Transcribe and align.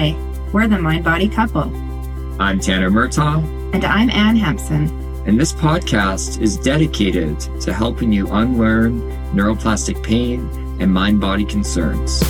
Hi, 0.00 0.16
we're 0.50 0.66
the 0.66 0.78
Mind 0.78 1.04
Body 1.04 1.28
Couple, 1.28 1.64
I'm 2.40 2.58
Tanner 2.58 2.90
Murtaugh, 2.90 3.44
and 3.74 3.84
I'm 3.84 4.08
Anne 4.08 4.34
Hampson. 4.34 4.88
and 5.26 5.38
this 5.38 5.52
podcast 5.52 6.40
is 6.40 6.56
dedicated 6.56 7.38
to 7.60 7.74
helping 7.74 8.10
you 8.10 8.26
unlearn 8.28 9.02
neuroplastic 9.34 10.02
pain 10.02 10.40
and 10.80 10.90
mind 10.90 11.20
body 11.20 11.44
concerns. 11.44 12.22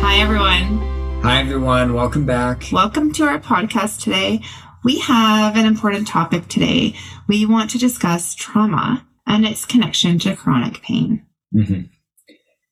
Hi, 0.00 0.20
everyone. 0.20 1.20
Hi, 1.22 1.40
everyone. 1.40 1.92
Welcome 1.92 2.24
back. 2.24 2.64
Welcome 2.72 3.12
to 3.14 3.24
our 3.24 3.38
podcast 3.38 4.02
today. 4.02 4.40
We 4.84 4.98
have 5.00 5.56
an 5.56 5.66
important 5.66 6.06
topic 6.06 6.48
today. 6.48 6.94
We 7.28 7.46
want 7.46 7.70
to 7.70 7.78
discuss 7.78 8.34
trauma 8.34 9.06
and 9.26 9.44
its 9.46 9.64
connection 9.64 10.18
to 10.20 10.36
chronic 10.36 10.82
pain. 10.82 11.26
Mhm. 11.54 11.90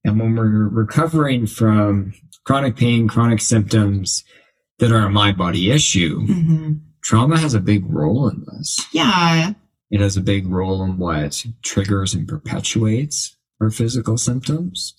And 0.05 0.21
when 0.21 0.37
we're 0.37 0.69
recovering 0.69 1.47
from 1.47 2.13
chronic 2.45 2.77
pain, 2.77 3.09
chronic 3.09 3.41
symptoms 3.41 4.25
that 4.79 4.93
are 4.93 5.07
a 5.07 5.11
mind 5.11 5.37
body 5.37 5.71
issue, 5.71 6.21
Mm-hmm. 6.27 6.73
trauma 7.03 7.39
has 7.39 7.55
a 7.55 7.61
big 7.61 7.85
role 7.89 8.29
in 8.29 8.45
this. 8.47 8.87
Yeah, 8.93 9.53
It 9.91 10.01
has 10.01 10.17
a 10.17 10.21
big 10.21 10.47
role 10.49 10.83
in 10.83 10.99
what 10.99 11.45
triggers 11.63 12.13
and 12.15 12.27
perpetuates 12.27 13.37
our 13.61 13.71
physical 13.71 14.19
symptoms. 14.19 14.95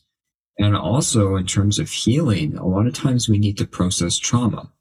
And 0.58 0.76
also 0.76 1.36
in 1.36 1.46
terms 1.46 1.78
of 1.78 1.90
healing, 1.90 2.58
a 2.58 2.66
lot 2.66 2.88
of 2.88 2.94
times 2.94 3.28
we 3.30 3.38
need 3.38 3.58
to 3.60 3.68
process 3.68 4.18
trauma. 4.18 4.72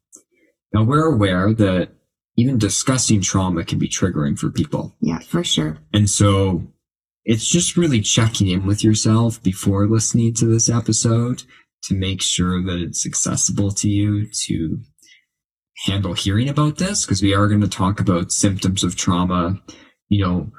Now 0.73 0.83
we're 0.83 1.05
aware 1.13 1.53
that 1.53 1.89
even 2.37 2.57
discussing 2.59 3.19
trauma 3.19 3.65
can 3.65 3.79
be 3.79 3.89
triggering 3.89 4.37
for 4.37 4.49
people. 4.49 4.95
yeah, 5.01 5.19
for 5.19 5.43
sure. 5.43 5.79
And 5.91 6.09
so 6.09 6.61
it's 7.25 7.47
just 7.47 7.75
really 7.75 7.99
checking 7.99 8.47
in 8.47 8.65
with 8.65 8.83
yourself 8.83 9.41
before 9.43 9.87
listening 9.87 10.33
to 10.35 10.45
this 10.45 10.69
episode 10.69 11.43
to 11.83 11.95
make 11.95 12.21
sure 12.21 12.63
that 12.63 12.79
it's 12.79 13.05
accessible 13.05 13.71
to 13.71 13.89
you 13.89 14.27
to 14.45 14.79
handle 15.85 16.13
hearing 16.13 16.47
about 16.47 16.77
this 16.77 17.05
because 17.05 17.21
we 17.21 17.33
are 17.33 17.47
going 17.47 17.61
to 17.61 17.67
talk 17.67 17.99
about 17.99 18.31
symptoms 18.31 18.83
of 18.83 18.95
trauma, 18.95 19.59
you 20.09 20.23
know, 20.23 20.51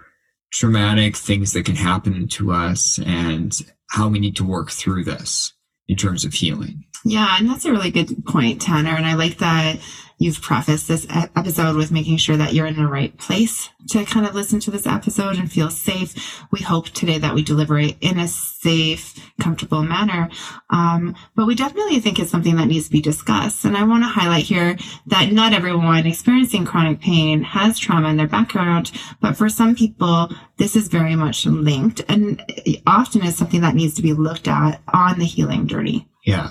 traumatic 0.53 1.17
things 1.17 1.53
that 1.53 1.65
can 1.65 1.77
happen 1.77 2.29
to 2.29 2.53
us 2.53 2.99
and 3.05 3.53
how 3.91 4.09
we 4.09 4.19
need 4.19 4.37
to 4.37 4.45
work 4.45 4.71
through 4.71 5.05
this 5.05 5.53
in 5.89 5.97
terms 5.97 6.25
of 6.25 6.35
healing. 6.35 6.85
Yeah, 7.05 7.37
and 7.39 7.49
that's 7.49 7.65
a 7.65 7.73
really 7.73 7.91
good 7.91 8.25
point, 8.27 8.61
Tanner. 8.61 8.95
And 8.95 9.07
I 9.07 9.15
like 9.15 9.39
that 9.39 9.79
you've 10.19 10.43
prefaced 10.43 10.89
this 10.89 11.07
episode 11.11 11.77
with 11.77 11.93
making 11.93 12.17
sure 12.17 12.37
that 12.37 12.53
you're 12.53 12.67
in 12.67 12.77
the 12.77 12.87
right 12.87 13.17
place 13.19 13.71
to 13.89 14.05
kind 14.05 14.27
of 14.27 14.35
listen 14.35 14.61
to 14.61 14.71
this 14.71 14.87
episode 14.87 15.37
and 15.37 15.51
feel 15.51 15.71
safe. 15.71 16.45
We 16.51 16.61
hope 16.61 16.89
today 16.91 17.19
that 17.19 17.35
we 17.35 17.43
deliver 17.43 17.79
it 17.79 17.97
in 18.01 18.19
a 18.19 18.29
safe, 18.29 19.15
comfortable 19.41 19.83
manner. 19.83 20.29
Um, 20.71 21.15
but 21.37 21.47
we 21.47 21.55
definitely 21.55 22.01
think 22.01 22.19
it's 22.19 22.31
something 22.31 22.57
that 22.57 22.67
needs 22.67 22.87
to 22.87 22.93
be 22.93 23.01
discussed. 23.01 23.65
And 23.65 23.77
I 23.77 23.85
want 23.85 24.03
to 24.03 24.09
highlight 24.09 24.45
here 24.45 24.77
that 25.07 25.33
not 25.33 25.53
everyone 25.53 26.07
experiencing 26.07 26.65
chronic 26.65 27.01
pain 27.01 27.43
has 27.45 27.79
trauma 27.79 28.09
in 28.09 28.17
their 28.17 28.27
background, 28.27 28.91
but 29.21 29.37
for 29.37 29.49
some 29.49 29.75
people, 29.75 30.31
this 30.57 30.75
is 30.75 30.89
very 30.89 31.15
much 31.15 31.47
linked 31.47 32.03
and 32.09 32.43
often 32.87 33.25
is 33.25 33.37
something 33.37 33.61
that 33.61 33.75
needs 33.77 33.95
to 33.95 34.03
be 34.03 34.13
looked 34.13 34.49
at 34.49 34.81
on 34.93 35.19
the 35.19 35.25
healing 35.25 35.69
journey. 35.69 36.09
Yeah. 36.25 36.49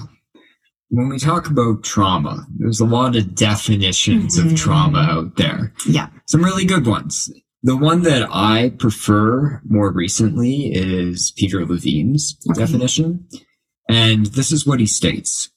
When 0.89 1.09
we 1.09 1.19
talk 1.19 1.47
about 1.49 1.83
trauma, 1.83 2.47
there's 2.57 2.79
a 2.79 2.85
lot 2.85 3.15
of 3.15 3.35
definitions 3.35 4.37
Mhm. 4.37 4.45
of 4.51 4.55
trauma 4.57 4.99
out 4.99 5.35
there. 5.35 5.73
Yeah. 5.87 6.09
Some 6.27 6.43
really 6.43 6.65
good 6.65 6.85
ones. 6.85 7.29
The 7.63 7.75
one 7.75 8.03
that 8.03 8.27
I 8.31 8.69
prefer 8.69 9.61
more 9.67 9.91
recently 9.91 10.71
is 10.73 11.33
Peter 11.35 11.65
Levine's 11.65 12.37
Okay. 12.49 12.59
definition. 12.61 13.25
And 13.89 14.27
this 14.27 14.51
is 14.51 14.65
what 14.65 14.79
he 14.79 14.85
states. 14.85 15.49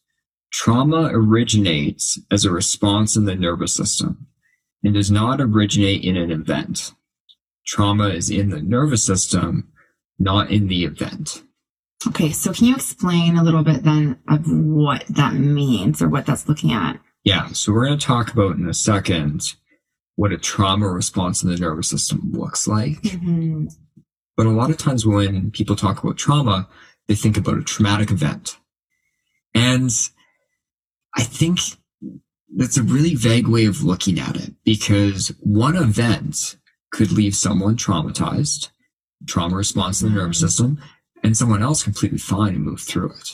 Trauma 0.52 1.10
originates 1.12 2.18
as 2.30 2.44
a 2.44 2.50
response 2.50 3.16
in 3.16 3.24
the 3.24 3.36
nervous 3.36 3.72
system 3.74 4.26
and 4.82 4.94
does 4.94 5.10
not 5.10 5.40
originate 5.40 6.02
in 6.02 6.16
an 6.16 6.32
event. 6.32 6.92
Trauma 7.66 8.08
is 8.08 8.30
in 8.30 8.48
the 8.48 8.60
nervous 8.62 9.04
system, 9.04 9.68
not 10.18 10.50
in 10.50 10.66
the 10.66 10.84
event. 10.84 11.44
Okay, 12.08 12.30
so 12.32 12.52
can 12.52 12.66
you 12.66 12.74
explain 12.74 13.36
a 13.36 13.42
little 13.44 13.62
bit 13.62 13.82
then 13.82 14.18
of 14.28 14.40
what 14.50 15.04
that 15.10 15.34
means 15.34 16.00
or 16.00 16.08
what 16.08 16.24
that's 16.26 16.48
looking 16.48 16.72
at? 16.72 16.98
Yeah, 17.24 17.48
so 17.48 17.72
we're 17.72 17.86
going 17.86 17.98
to 17.98 18.06
talk 18.06 18.32
about 18.32 18.56
in 18.56 18.66
a 18.68 18.72
second 18.74 19.42
what 20.16 20.32
a 20.32 20.38
trauma 20.38 20.88
response 20.88 21.42
in 21.42 21.50
the 21.50 21.56
nervous 21.58 21.90
system 21.90 22.32
looks 22.32 22.66
like. 22.66 23.00
Mm-hmm. 23.02 23.66
But 24.36 24.46
a 24.46 24.50
lot 24.50 24.70
of 24.70 24.78
times 24.78 25.04
when 25.06 25.50
people 25.50 25.76
talk 25.76 26.02
about 26.02 26.16
trauma, 26.16 26.68
they 27.08 27.14
think 27.14 27.36
about 27.36 27.58
a 27.58 27.62
traumatic 27.62 28.10
event. 28.10 28.56
And 29.54 29.90
I 31.14 31.22
think 31.22 31.58
that's 32.56 32.78
a 32.78 32.82
really 32.82 33.14
vague 33.14 33.46
way 33.46 33.66
of 33.66 33.82
looking 33.84 34.18
at 34.18 34.36
it 34.36 34.54
because 34.64 35.28
one 35.40 35.76
event 35.76 36.56
could 36.92 37.12
leave 37.12 37.34
someone 37.34 37.76
traumatized, 37.76 38.70
trauma 39.26 39.56
response 39.56 40.00
in 40.02 40.08
the 40.08 40.18
nervous 40.18 40.38
Mhm. 40.38 40.40
system, 40.40 40.78
and 41.22 41.36
someone 41.36 41.62
else 41.62 41.82
completely 41.82 42.18
fine 42.18 42.54
and 42.54 42.64
move 42.64 42.80
through 42.80 43.10
it. 43.12 43.28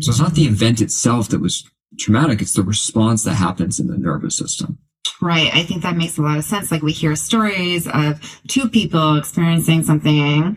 So 0.00 0.10
it's 0.10 0.18
not 0.20 0.34
the 0.34 0.46
event 0.46 0.80
itself 0.80 1.28
that 1.28 1.40
was 1.40 1.68
traumatic, 1.98 2.40
it's 2.40 2.54
the 2.54 2.62
response 2.62 3.24
that 3.24 3.34
happens 3.34 3.78
in 3.80 3.86
the 3.88 3.98
nervous 3.98 4.36
system. 4.36 4.78
Right. 5.20 5.50
I 5.54 5.64
think 5.64 5.82
that 5.82 5.96
makes 5.96 6.16
a 6.16 6.22
lot 6.22 6.38
of 6.38 6.44
sense. 6.44 6.70
Like 6.70 6.82
we 6.82 6.92
hear 6.92 7.16
stories 7.16 7.86
of 7.88 8.20
two 8.46 8.68
people 8.68 9.16
experiencing 9.16 9.82
something 9.84 10.56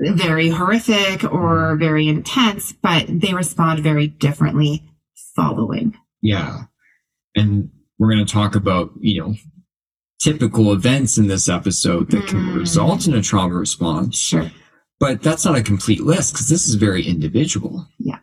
very 0.00 0.48
horrific 0.48 1.22
or 1.24 1.76
very 1.76 2.08
intense, 2.08 2.72
but 2.72 3.06
they 3.08 3.32
respond 3.32 3.80
very 3.80 4.08
differently 4.08 4.82
following. 5.36 5.96
Yeah. 6.20 6.64
And 7.36 7.70
we're 7.98 8.12
going 8.12 8.24
to 8.26 8.32
talk 8.32 8.56
about, 8.56 8.90
you 9.00 9.20
know, 9.20 9.34
typical 10.20 10.72
events 10.72 11.16
in 11.18 11.28
this 11.28 11.48
episode 11.48 12.10
that 12.10 12.26
can 12.26 12.40
Mm. 12.40 12.56
result 12.56 13.06
in 13.06 13.14
a 13.14 13.22
trauma 13.22 13.54
response. 13.54 14.16
Sure. 14.16 14.50
But 15.04 15.22
that's 15.22 15.44
not 15.44 15.54
a 15.58 15.62
complete 15.62 16.00
list 16.00 16.32
because 16.32 16.48
this 16.48 16.66
is 16.66 16.76
very 16.76 17.06
individual. 17.06 17.86
Yeah. 17.98 18.20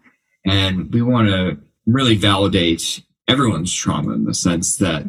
And 0.47 0.91
we 0.91 1.03
want 1.03 1.27
to 1.27 1.59
really 1.85 2.15
validate 2.15 3.03
everyone's 3.27 3.71
trauma 3.71 4.13
in 4.13 4.25
the 4.25 4.33
sense 4.33 4.77
that, 4.77 5.03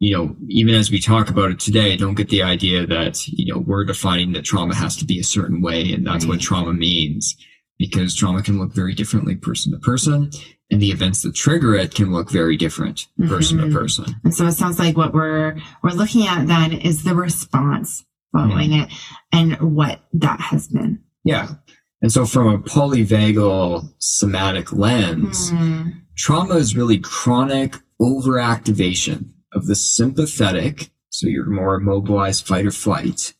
you 0.00 0.14
know, 0.14 0.36
even 0.48 0.74
as 0.74 0.90
we 0.90 1.00
talk 1.00 1.30
about 1.30 1.50
it 1.50 1.58
today, 1.60 1.96
don't 1.96 2.14
get 2.14 2.28
the 2.28 2.42
idea 2.42 2.86
that, 2.86 3.26
you 3.26 3.50
know, 3.50 3.58
we're 3.60 3.86
defining 3.86 4.32
that 4.32 4.44
trauma 4.44 4.74
has 4.74 4.96
to 4.96 5.06
be 5.06 5.18
a 5.18 5.24
certain 5.24 5.62
way 5.62 5.92
and 5.94 6.06
that's 6.06 6.26
what 6.26 6.40
trauma 6.40 6.74
means 6.74 7.34
because 7.78 8.14
trauma 8.14 8.42
can 8.42 8.58
look 8.58 8.74
very 8.74 8.92
differently 8.92 9.34
person 9.34 9.72
to 9.72 9.78
person 9.78 10.30
and 10.70 10.82
the 10.82 10.90
events 10.90 11.22
that 11.22 11.34
trigger 11.34 11.74
it 11.74 11.94
can 11.94 12.12
look 12.12 12.30
very 12.30 12.58
different 12.58 13.06
person 13.28 13.56
Mhm. 13.56 13.68
to 13.72 13.78
person. 13.78 14.16
And 14.24 14.34
so 14.34 14.46
it 14.46 14.52
sounds 14.52 14.78
like 14.78 14.94
what 14.94 15.14
we're 15.14 15.56
we're 15.82 15.92
looking 15.92 16.26
at 16.26 16.46
then 16.48 16.72
is 16.74 17.04
the 17.04 17.14
response 17.14 18.04
following 18.32 18.72
it 18.72 18.92
and 19.32 19.56
what 19.76 20.00
that 20.12 20.40
has 20.40 20.68
been. 20.68 21.02
Yeah. 21.24 21.54
And 22.02 22.12
so 22.12 22.26
from 22.26 22.46
a 22.48 22.58
polyvagal 22.58 23.92
somatic 23.98 24.72
lens, 24.72 25.50
Hmm. 25.50 25.88
trauma 26.16 26.54
is 26.54 26.76
really 26.76 26.98
chronic 26.98 27.76
overactivation 28.00 29.30
of 29.52 29.66
the 29.66 29.74
sympathetic, 29.74 30.90
so 31.08 31.26
your 31.26 31.46
more 31.46 31.76
immobilized 31.76 32.46
fight 32.46 32.66
or 32.66 32.70
flight, 32.70 33.34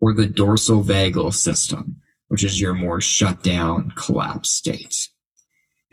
or 0.00 0.12
the 0.12 0.26
dorsal 0.26 0.82
vagal 0.84 1.32
system, 1.32 1.96
which 2.28 2.44
is 2.44 2.60
your 2.60 2.74
more 2.74 3.00
shut 3.00 3.42
down 3.42 3.92
collapse 3.96 4.50
state. 4.50 5.08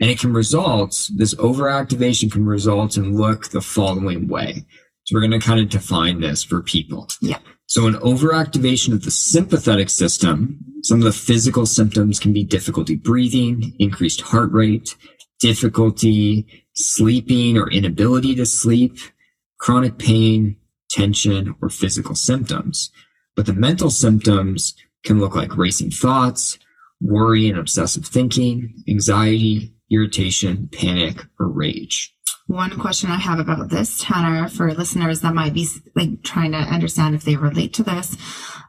And 0.00 0.10
it 0.10 0.18
can 0.18 0.32
result, 0.34 1.08
this 1.16 1.34
overactivation 1.36 2.30
can 2.30 2.44
result 2.44 2.96
and 2.96 3.16
look 3.16 3.48
the 3.48 3.60
following 3.62 4.28
way. 4.28 4.66
So 5.04 5.14
we're 5.14 5.26
going 5.26 5.38
to 5.40 5.46
kind 5.46 5.60
of 5.60 5.68
define 5.68 6.20
this 6.20 6.42
for 6.42 6.60
people. 6.62 7.08
Yeah. 7.22 7.38
So 7.66 7.86
an 7.86 7.94
overactivation 7.94 8.92
of 8.92 9.02
the 9.02 9.10
sympathetic 9.10 9.88
system, 9.88 10.60
some 10.82 10.98
of 10.98 11.04
the 11.04 11.12
physical 11.12 11.66
symptoms 11.66 12.20
can 12.20 12.32
be 12.32 12.44
difficulty 12.44 12.94
breathing, 12.94 13.74
increased 13.78 14.20
heart 14.20 14.52
rate, 14.52 14.94
difficulty 15.40 16.46
sleeping 16.74 17.56
or 17.56 17.70
inability 17.70 18.34
to 18.34 18.46
sleep, 18.46 18.98
chronic 19.58 19.98
pain, 19.98 20.56
tension, 20.90 21.54
or 21.60 21.70
physical 21.70 22.14
symptoms. 22.14 22.90
But 23.34 23.46
the 23.46 23.52
mental 23.52 23.90
symptoms 23.90 24.74
can 25.04 25.18
look 25.20 25.34
like 25.34 25.56
racing 25.56 25.90
thoughts, 25.90 26.58
worry 27.00 27.48
and 27.48 27.58
obsessive 27.58 28.06
thinking, 28.06 28.74
anxiety, 28.88 29.74
irritation, 29.90 30.68
panic, 30.72 31.24
or 31.38 31.48
rage. 31.48 32.13
One 32.46 32.78
question 32.78 33.10
I 33.10 33.16
have 33.16 33.38
about 33.38 33.70
this, 33.70 33.98
Tanner, 34.02 34.48
for 34.48 34.72
listeners 34.74 35.20
that 35.22 35.34
might 35.34 35.54
be 35.54 35.66
like 35.96 36.22
trying 36.22 36.52
to 36.52 36.58
understand 36.58 37.14
if 37.14 37.22
they 37.24 37.36
relate 37.36 37.72
to 37.74 37.82
this, 37.82 38.16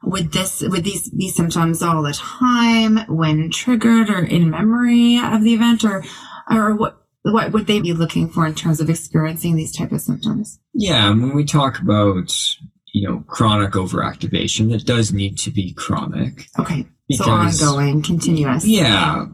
would 0.02 0.32
this 0.32 0.62
would 0.62 0.84
these 0.86 1.10
be 1.10 1.30
symptoms 1.30 1.82
all 1.84 2.02
the 2.02 2.14
time 2.14 3.00
when 3.14 3.50
triggered 3.52 4.10
or 4.10 4.24
in 4.24 4.50
memory 4.50 5.20
of 5.22 5.44
the 5.44 5.54
event, 5.54 5.84
or 5.84 6.04
or 6.50 6.74
what 6.76 7.02
what 7.24 7.52
would 7.52 7.68
they 7.68 7.82
be 7.82 7.92
looking 7.92 8.30
for 8.30 8.46
in 8.46 8.56
terms 8.56 8.80
of 8.80 8.90
experiencing 8.90 9.56
these 9.58 9.76
type 9.76 9.92
of 9.92 10.00
symptoms? 10.00 10.60
Yeah, 10.74 11.10
when 11.10 11.36
we 11.36 11.44
talk 11.44 11.80
about, 11.80 12.32
you 12.94 13.08
know, 13.08 13.24
chronic 13.28 13.72
overactivation. 13.72 14.74
It 14.74 14.86
does 14.86 15.12
need 15.12 15.38
to 15.40 15.52
be 15.52 15.74
chronic. 15.74 16.46
Okay. 16.60 16.86
so 17.12 17.26
ongoing, 17.30 18.02
continuous. 18.04 18.66
Yeah. 18.66 19.26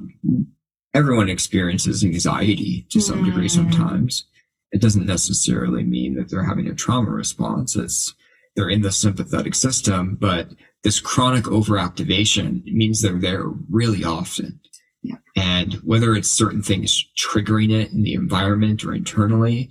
Everyone 0.94 1.30
experiences 1.30 2.04
anxiety 2.04 2.86
to 2.90 3.00
some 3.00 3.24
degree 3.24 3.48
Mm. 3.48 3.52
sometimes. 3.52 4.26
It 4.72 4.82
doesn't 4.82 5.06
necessarily 5.06 5.84
mean 5.84 6.16
that 6.16 6.30
they're 6.30 6.46
having 6.46 6.68
a 6.68 6.76
trauma 6.76 7.12
response. 7.12 7.76
It's 7.76 8.14
they're 8.56 8.70
in 8.70 8.82
the 8.82 8.92
sympathetic 8.92 9.56
system, 9.56 10.18
but 10.20 10.50
this 10.84 11.00
chronic 11.00 11.46
overactivation 11.46 12.64
means 12.66 13.02
they're 13.02 13.20
there 13.20 13.46
really 13.70 14.04
often. 14.04 14.60
Yeah. 15.04 15.16
And 15.36 15.76
whether 15.76 16.14
it's 16.16 16.32
certain 16.32 16.62
things 16.62 17.04
triggering 17.18 17.72
it 17.72 17.92
in 17.92 18.04
the 18.04 18.14
environment 18.14 18.84
or 18.84 18.94
internally, 18.94 19.70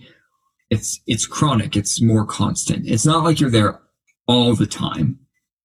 it's 0.71 1.01
it's 1.07 1.27
chronic. 1.27 1.77
It's 1.77 2.01
more 2.01 2.25
constant. 2.25 2.87
It's 2.87 3.07
not 3.07 3.25
like 3.25 3.41
you're 3.41 3.51
there 3.51 3.81
all 4.27 4.55
the 4.55 4.67
time. 4.67 5.19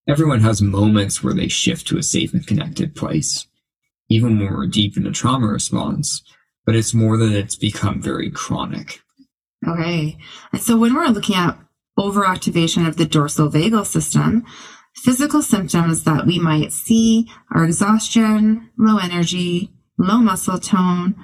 Everyone 0.08 0.42
has 0.42 0.62
moments 0.62 1.24
where 1.24 1.34
they 1.34 1.48
shift 1.48 1.88
to 1.88 1.98
a 1.98 2.04
safe 2.04 2.34
and 2.34 2.46
connected 2.46 2.96
place, 2.96 3.48
even 4.10 4.40
when 4.40 4.54
we're 4.54 4.68
deep 4.68 4.98
in 4.98 5.08
a 5.08 5.12
trauma 5.12 5.48
response. 5.48 6.22
But 6.66 6.76
it's 6.76 6.94
more 6.94 7.18
that 7.18 7.32
it's 7.32 7.56
become 7.56 8.02
very 8.02 8.32
chronic. 8.32 9.02
Okay. 9.68 10.18
And 10.52 10.62
so 10.62 10.78
when 10.78 10.94
we're 10.94 11.08
looking 11.08 11.36
at 11.36 11.58
overactivation 11.98 12.88
of 12.88 12.98
the 12.98 13.06
dorsal 13.06 13.50
vagal 13.50 13.86
system, 13.86 14.46
physical 14.96 15.42
symptoms 15.42 16.04
that 16.04 16.26
we 16.26 16.40
might 16.40 16.72
see 16.72 17.30
are 17.54 17.66
exhaustion, 17.66 18.70
low 18.78 18.98
energy, 18.98 19.72
low 19.98 20.18
muscle 20.18 20.60
tone, 20.60 21.16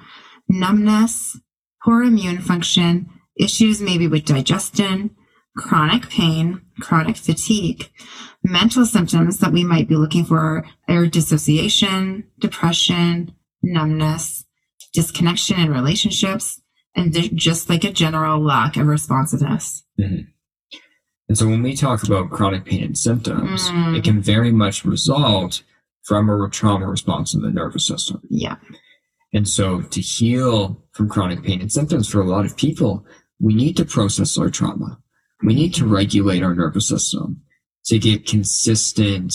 numbness, 0.48 1.38
poor 1.84 2.04
immune 2.04 2.40
function, 2.40 3.10
issues 3.38 3.82
maybe 3.82 4.08
with 4.08 4.26
digestion, 4.26 5.16
chronic 5.58 6.10
pain, 6.10 6.62
chronic 6.80 7.18
fatigue. 7.18 7.90
Mental 8.44 8.86
symptoms 8.86 9.40
that 9.40 9.52
we 9.52 9.64
might 9.64 9.88
be 9.88 9.96
looking 9.96 10.26
for 10.26 10.66
are 10.88 11.06
dissociation, 11.06 12.24
depression, 12.40 13.34
numbness, 13.62 14.46
disconnection 14.94 15.60
in 15.60 15.72
relationships, 15.72 16.61
and 16.96 17.14
just 17.38 17.70
like 17.70 17.84
a 17.84 17.92
general 17.92 18.40
lack 18.42 18.78
of 18.78 18.88
responsiveness. 18.88 19.84
And 19.98 21.38
so 21.38 21.48
when 21.48 21.64
we 21.64 21.76
talk 21.76 22.04
about 22.04 22.30
chronic 22.32 22.66
pain 22.66 22.84
and 22.84 22.98
symptoms, 22.98 23.70
Mm. 23.70 23.98
it 23.98 24.04
can 24.04 24.22
very 24.22 24.52
much 24.52 24.84
result 24.84 25.64
from 26.04 26.30
a 26.30 26.50
trauma 26.50 26.88
response 26.88 27.34
in 27.34 27.42
the 27.42 27.52
nervous 27.52 27.86
system. 27.88 28.22
Yeah. 28.30 28.56
And 29.34 29.48
so 29.48 29.82
to 29.82 30.02
heal 30.02 30.84
from 30.92 31.08
chronic 31.08 31.44
pain 31.44 31.62
and 31.62 31.72
symptoms 31.72 32.10
for 32.10 32.20
a 32.20 32.26
lot 32.28 32.46
of 32.46 32.58
people, 32.58 33.06
we 33.40 33.54
need 33.54 33.78
to 33.78 33.86
process 33.86 34.38
our 34.38 34.50
trauma. 34.50 35.00
We 35.44 35.56
need 35.56 35.74
to 35.76 35.86
regulate 35.86 36.44
our 36.44 36.54
nervous 36.54 36.88
system 36.88 37.42
to 37.86 37.98
get 37.98 38.28
consistent, 38.28 39.34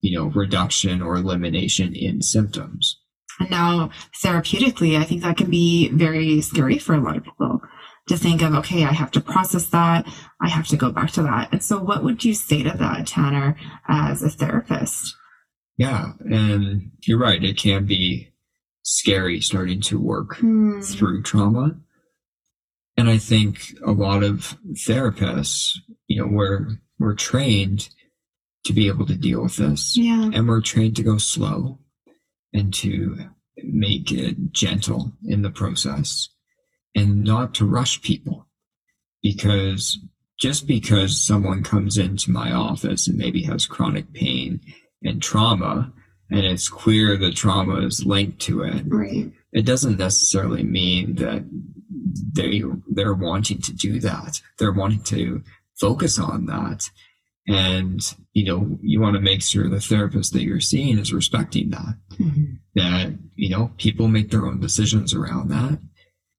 you 0.00 0.16
know, 0.16 0.26
reduction 0.26 1.02
or 1.02 1.14
elimination 1.16 1.94
in 1.94 2.22
symptoms. 2.22 3.00
And 3.40 3.50
now, 3.50 3.90
therapeutically, 4.22 4.98
I 4.98 5.04
think 5.04 5.22
that 5.22 5.36
can 5.36 5.50
be 5.50 5.88
very 5.90 6.40
scary 6.40 6.78
for 6.78 6.94
a 6.94 7.00
lot 7.00 7.16
of 7.16 7.24
people 7.24 7.60
to 8.08 8.16
think 8.16 8.42
of, 8.42 8.54
okay, 8.54 8.84
I 8.84 8.92
have 8.92 9.10
to 9.12 9.20
process 9.20 9.66
that. 9.66 10.06
I 10.40 10.48
have 10.48 10.66
to 10.68 10.76
go 10.76 10.90
back 10.92 11.10
to 11.12 11.22
that. 11.22 11.48
And 11.52 11.62
so, 11.62 11.78
what 11.80 12.04
would 12.04 12.24
you 12.24 12.34
say 12.34 12.62
to 12.62 12.70
that, 12.78 13.06
Tanner, 13.06 13.56
as 13.88 14.22
a 14.22 14.30
therapist? 14.30 15.14
Yeah. 15.76 16.12
And 16.20 16.92
you're 17.02 17.18
right. 17.18 17.42
It 17.42 17.56
can 17.58 17.86
be 17.86 18.28
scary 18.82 19.40
starting 19.40 19.80
to 19.82 19.98
work 19.98 20.36
Hmm. 20.36 20.80
through 20.80 21.22
trauma. 21.22 21.76
And 22.96 23.08
I 23.10 23.18
think 23.18 23.74
a 23.84 23.90
lot 23.90 24.22
of 24.22 24.56
therapists, 24.86 25.72
you 26.06 26.20
know, 26.20 26.28
we're, 26.30 26.78
we're 27.00 27.14
trained 27.14 27.88
to 28.66 28.72
be 28.72 28.86
able 28.86 29.06
to 29.06 29.16
deal 29.16 29.42
with 29.42 29.56
this 29.56 29.96
Yeah. 29.96 30.30
and 30.32 30.46
we're 30.46 30.60
trained 30.60 30.94
to 30.96 31.02
go 31.02 31.18
slow 31.18 31.80
and 32.54 32.72
to 32.72 33.18
make 33.62 34.10
it 34.12 34.52
gentle 34.52 35.12
in 35.26 35.42
the 35.42 35.50
process 35.50 36.28
and 36.94 37.22
not 37.24 37.52
to 37.54 37.66
rush 37.66 38.00
people 38.02 38.46
because 39.22 39.98
just 40.38 40.66
because 40.66 41.24
someone 41.24 41.62
comes 41.62 41.96
into 41.98 42.30
my 42.30 42.52
office 42.52 43.06
and 43.08 43.18
maybe 43.18 43.42
has 43.42 43.66
chronic 43.66 44.12
pain 44.12 44.60
and 45.02 45.22
trauma 45.22 45.92
and 46.30 46.40
it's 46.46 46.68
clear 46.68 47.16
the 47.16 47.30
trauma 47.30 47.80
is 47.86 48.06
linked 48.06 48.40
to 48.40 48.62
it 48.62 48.84
Right. 48.86 49.30
it 49.52 49.66
doesn't 49.66 49.98
necessarily 49.98 50.62
mean 50.62 51.16
that 51.16 51.44
they 52.32 52.62
they're 52.88 53.14
wanting 53.14 53.60
to 53.62 53.72
do 53.72 53.98
that. 54.00 54.40
They're 54.58 54.72
wanting 54.72 55.02
to 55.04 55.42
focus 55.80 56.18
on 56.18 56.46
that. 56.46 56.88
And 57.46 58.00
you 58.32 58.44
know, 58.44 58.78
you 58.82 59.00
want 59.00 59.14
to 59.14 59.20
make 59.20 59.42
sure 59.42 59.68
the 59.68 59.80
therapist 59.80 60.32
that 60.32 60.42
you're 60.42 60.60
seeing 60.60 60.98
is 60.98 61.12
respecting 61.12 61.70
that. 61.70 61.98
Mhm. 62.18 62.58
That, 62.74 63.18
you 63.36 63.50
know, 63.50 63.72
people 63.76 64.08
make 64.08 64.30
their 64.30 64.46
own 64.46 64.60
decisions 64.60 65.14
around 65.14 65.48
that. 65.50 65.78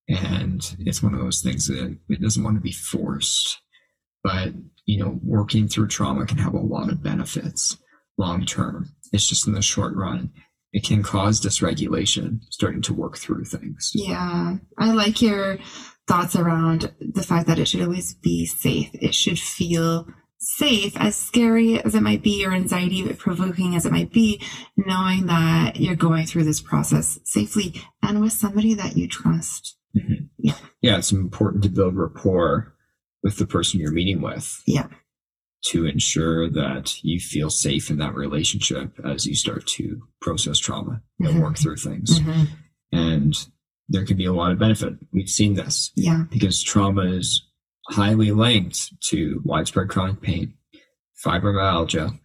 And 0.07 0.75
it's 0.79 1.01
one 1.01 1.13
of 1.13 1.19
those 1.19 1.41
things 1.41 1.67
that 1.67 1.97
it 2.09 2.21
doesn't 2.21 2.43
want 2.43 2.57
to 2.57 2.61
be 2.61 2.71
forced. 2.71 3.59
But, 4.23 4.53
you 4.85 4.99
know, 4.99 5.19
working 5.23 5.67
through 5.67 5.87
trauma 5.87 6.25
can 6.25 6.37
have 6.39 6.53
a 6.53 6.59
lot 6.59 6.91
of 6.91 7.03
benefits 7.03 7.77
long 8.17 8.45
term. 8.45 8.89
It's 9.11 9.27
just 9.27 9.47
in 9.47 9.53
the 9.53 9.61
short 9.61 9.95
run 9.95 10.31
it 10.75 10.83
can 10.83 11.01
cause 11.01 11.39
dysregulation 11.39 12.41
starting 12.49 12.81
to 12.81 12.93
work 12.93 13.17
through 13.17 13.45
things. 13.45 13.91
Yeah. 13.95 14.57
I 14.77 14.91
like 14.91 15.21
your 15.21 15.57
thoughts 16.05 16.35
around 16.35 16.93
the 16.99 17.23
fact 17.23 17.47
that 17.47 17.57
it 17.59 17.69
should 17.69 17.81
always 17.81 18.13
be 18.13 18.45
safe. 18.45 18.89
It 18.93 19.15
should 19.15 19.39
feel 19.39 20.05
safe, 20.45 20.95
as 20.97 21.15
scary 21.15 21.81
as 21.83 21.95
it 21.95 22.01
might 22.01 22.21
be 22.23 22.45
or 22.45 22.53
anxiety 22.53 23.07
provoking 23.13 23.75
as 23.75 23.85
it 23.85 23.91
might 23.91 24.11
be, 24.11 24.41
knowing 24.77 25.25
that 25.27 25.77
you're 25.79 25.95
going 25.95 26.25
through 26.25 26.43
this 26.43 26.61
process 26.61 27.19
safely 27.23 27.81
and 28.01 28.21
with 28.21 28.33
somebody 28.33 28.73
that 28.73 28.95
you 28.97 29.07
trust. 29.07 29.77
Yeah, 30.37 30.97
it's 30.97 31.11
important 31.11 31.63
to 31.63 31.69
build 31.69 31.95
rapport 31.95 32.75
with 33.23 33.37
the 33.37 33.47
person 33.47 33.79
you're 33.79 33.91
meeting 33.91 34.21
with. 34.21 34.61
Yeah. 34.67 34.87
To 35.69 35.85
ensure 35.85 36.49
that 36.49 37.03
you 37.03 37.19
feel 37.19 37.49
safe 37.49 37.89
in 37.89 37.97
that 37.97 38.13
relationship 38.13 38.99
as 39.03 39.25
you 39.25 39.33
start 39.35 39.65
to 39.67 40.03
process 40.21 40.59
trauma 40.59 41.01
and 41.19 41.29
Mhm. 41.37 41.41
work 41.41 41.57
through 41.57 41.77
things. 41.77 42.19
And 42.91 43.35
there 43.89 44.05
can 44.05 44.17
be 44.17 44.25
a 44.25 44.33
lot 44.33 44.51
of 44.51 44.59
benefit. 44.59 44.93
We've 45.11 45.29
seen 45.29 45.53
this 45.55 45.91
Yeah. 45.95 46.25
because 46.29 46.61
trauma 46.61 47.03
is 47.03 47.47
highly 47.89 48.31
linked 48.31 48.99
to 49.09 49.41
widespread 49.43 49.89
chronic 49.89 50.21
pain, 50.21 50.53
fibromyalgia, 51.23 52.19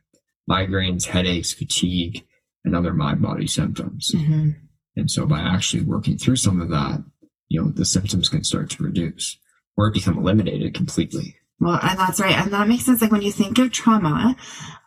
migraines, 0.48 1.06
headaches, 1.06 1.52
fatigue, 1.52 2.24
and 2.64 2.74
other 2.74 2.92
mind 2.92 3.22
body 3.22 3.46
symptoms. 3.46 4.10
Mhm. 4.14 4.56
And 4.96 5.10
so 5.10 5.26
by 5.26 5.40
actually 5.40 5.82
working 5.82 6.18
through 6.18 6.36
some 6.36 6.60
of 6.60 6.68
that, 6.70 7.02
you 7.48 7.60
know, 7.60 7.70
the 7.70 7.84
symptoms 7.84 8.28
can 8.28 8.44
start 8.44 8.70
to 8.70 8.82
reduce 8.82 9.38
or 9.76 9.90
become 9.90 10.18
eliminated 10.18 10.74
completely. 10.74 11.36
Well, 11.58 11.78
and 11.82 11.98
that's 11.98 12.20
right. 12.20 12.36
And 12.36 12.52
that 12.52 12.68
makes 12.68 12.84
sense. 12.84 13.02
Like 13.02 13.12
when 13.12 13.22
you 13.22 13.32
think 13.32 13.58
of 13.58 13.70
trauma 13.70 14.34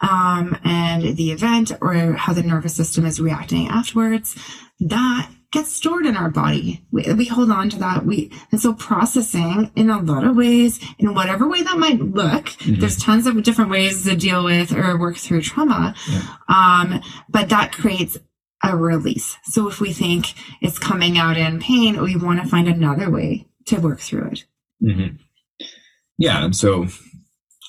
um, 0.01 0.57
and 0.63 1.15
the 1.15 1.31
event 1.31 1.71
or 1.81 2.13
how 2.13 2.33
the 2.33 2.41
nervous 2.41 2.75
system 2.75 3.05
is 3.05 3.21
reacting 3.21 3.67
afterwards, 3.67 4.35
that 4.79 5.29
gets 5.53 5.71
stored 5.71 6.05
in 6.05 6.17
our 6.17 6.29
body. 6.29 6.83
We, 6.91 7.03
we 7.13 7.25
hold 7.25 7.51
on 7.51 7.69
to 7.69 7.77
that. 7.79 8.05
We 8.05 8.31
and 8.51 8.59
so 8.59 8.73
processing 8.73 9.71
in 9.75 9.89
a 9.89 10.01
lot 10.01 10.25
of 10.25 10.35
ways, 10.35 10.79
in 10.99 11.13
whatever 11.13 11.47
way 11.47 11.61
that 11.61 11.77
might 11.77 12.01
look, 12.01 12.45
Mhm. 12.65 12.79
there's 12.79 12.97
tons 12.97 13.27
of 13.27 13.41
different 13.43 13.71
ways 13.71 14.03
to 14.03 14.15
deal 14.15 14.43
with 14.43 14.73
or 14.73 14.99
work 14.99 15.15
through 15.15 15.41
trauma. 15.43 15.93
Yeah. 16.09 16.21
Um, 16.49 17.01
but 17.29 17.49
that 17.49 17.71
creates 17.71 18.17
a 18.63 18.75
release. 18.75 19.37
So 19.43 19.67
if 19.69 19.79
we 19.79 19.93
think 19.93 20.33
it's 20.61 20.79
coming 20.79 21.17
out 21.17 21.37
in 21.37 21.59
pain, 21.59 22.01
we 22.01 22.15
want 22.15 22.41
to 22.41 22.47
find 22.49 22.67
another 22.67 23.09
way 23.11 23.47
to 23.67 23.77
work 23.79 23.99
through 23.99 24.29
it. 24.31 24.45
Mm-hmm. 24.83 25.15
Yeah. 26.17 26.43
And 26.45 26.55
so 26.55 26.87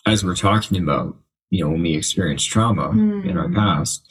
as 0.07 0.25
we're 0.25 0.37
talking 0.37 0.83
about, 0.83 1.17
you 1.51 1.65
know, 1.65 1.71
when 1.71 1.83
we 1.83 1.95
experience 1.95 2.45
trauma 2.45 2.91
in 2.91 3.37
our 3.37 3.49
Mm. 3.49 3.55
past, 3.55 4.11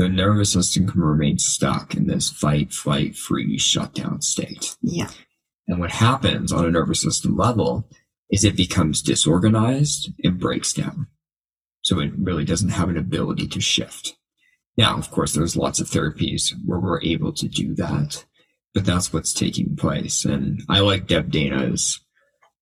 the 0.00 0.08
nervous 0.08 0.54
system 0.54 0.88
can 0.88 1.02
remain 1.02 1.36
stuck 1.36 1.94
in 1.94 2.06
this 2.06 2.30
fight, 2.30 2.72
flight, 2.72 3.14
freeze, 3.14 3.60
shutdown 3.60 4.22
state. 4.22 4.74
Yeah. 4.80 5.10
And 5.68 5.78
what 5.78 5.90
happens 5.90 6.52
on 6.52 6.64
a 6.64 6.70
nervous 6.70 7.02
system 7.02 7.36
level 7.36 7.86
is 8.30 8.42
it 8.42 8.56
becomes 8.56 9.02
disorganized 9.02 10.10
and 10.24 10.40
breaks 10.40 10.72
down. 10.72 11.08
So 11.82 12.00
it 12.00 12.12
really 12.16 12.46
doesn't 12.46 12.70
have 12.70 12.88
an 12.88 12.96
ability 12.96 13.46
to 13.48 13.60
shift. 13.60 14.16
Now, 14.78 14.96
of 14.96 15.10
course, 15.10 15.34
there's 15.34 15.54
lots 15.54 15.80
of 15.80 15.88
therapies 15.88 16.50
where 16.64 16.80
we're 16.80 17.02
able 17.02 17.34
to 17.34 17.46
do 17.46 17.74
that, 17.74 18.24
but 18.72 18.86
that's 18.86 19.12
what's 19.12 19.34
taking 19.34 19.76
place. 19.76 20.24
And 20.24 20.62
I 20.70 20.80
like 20.80 21.08
Deb 21.08 21.30
Dana's 21.30 22.00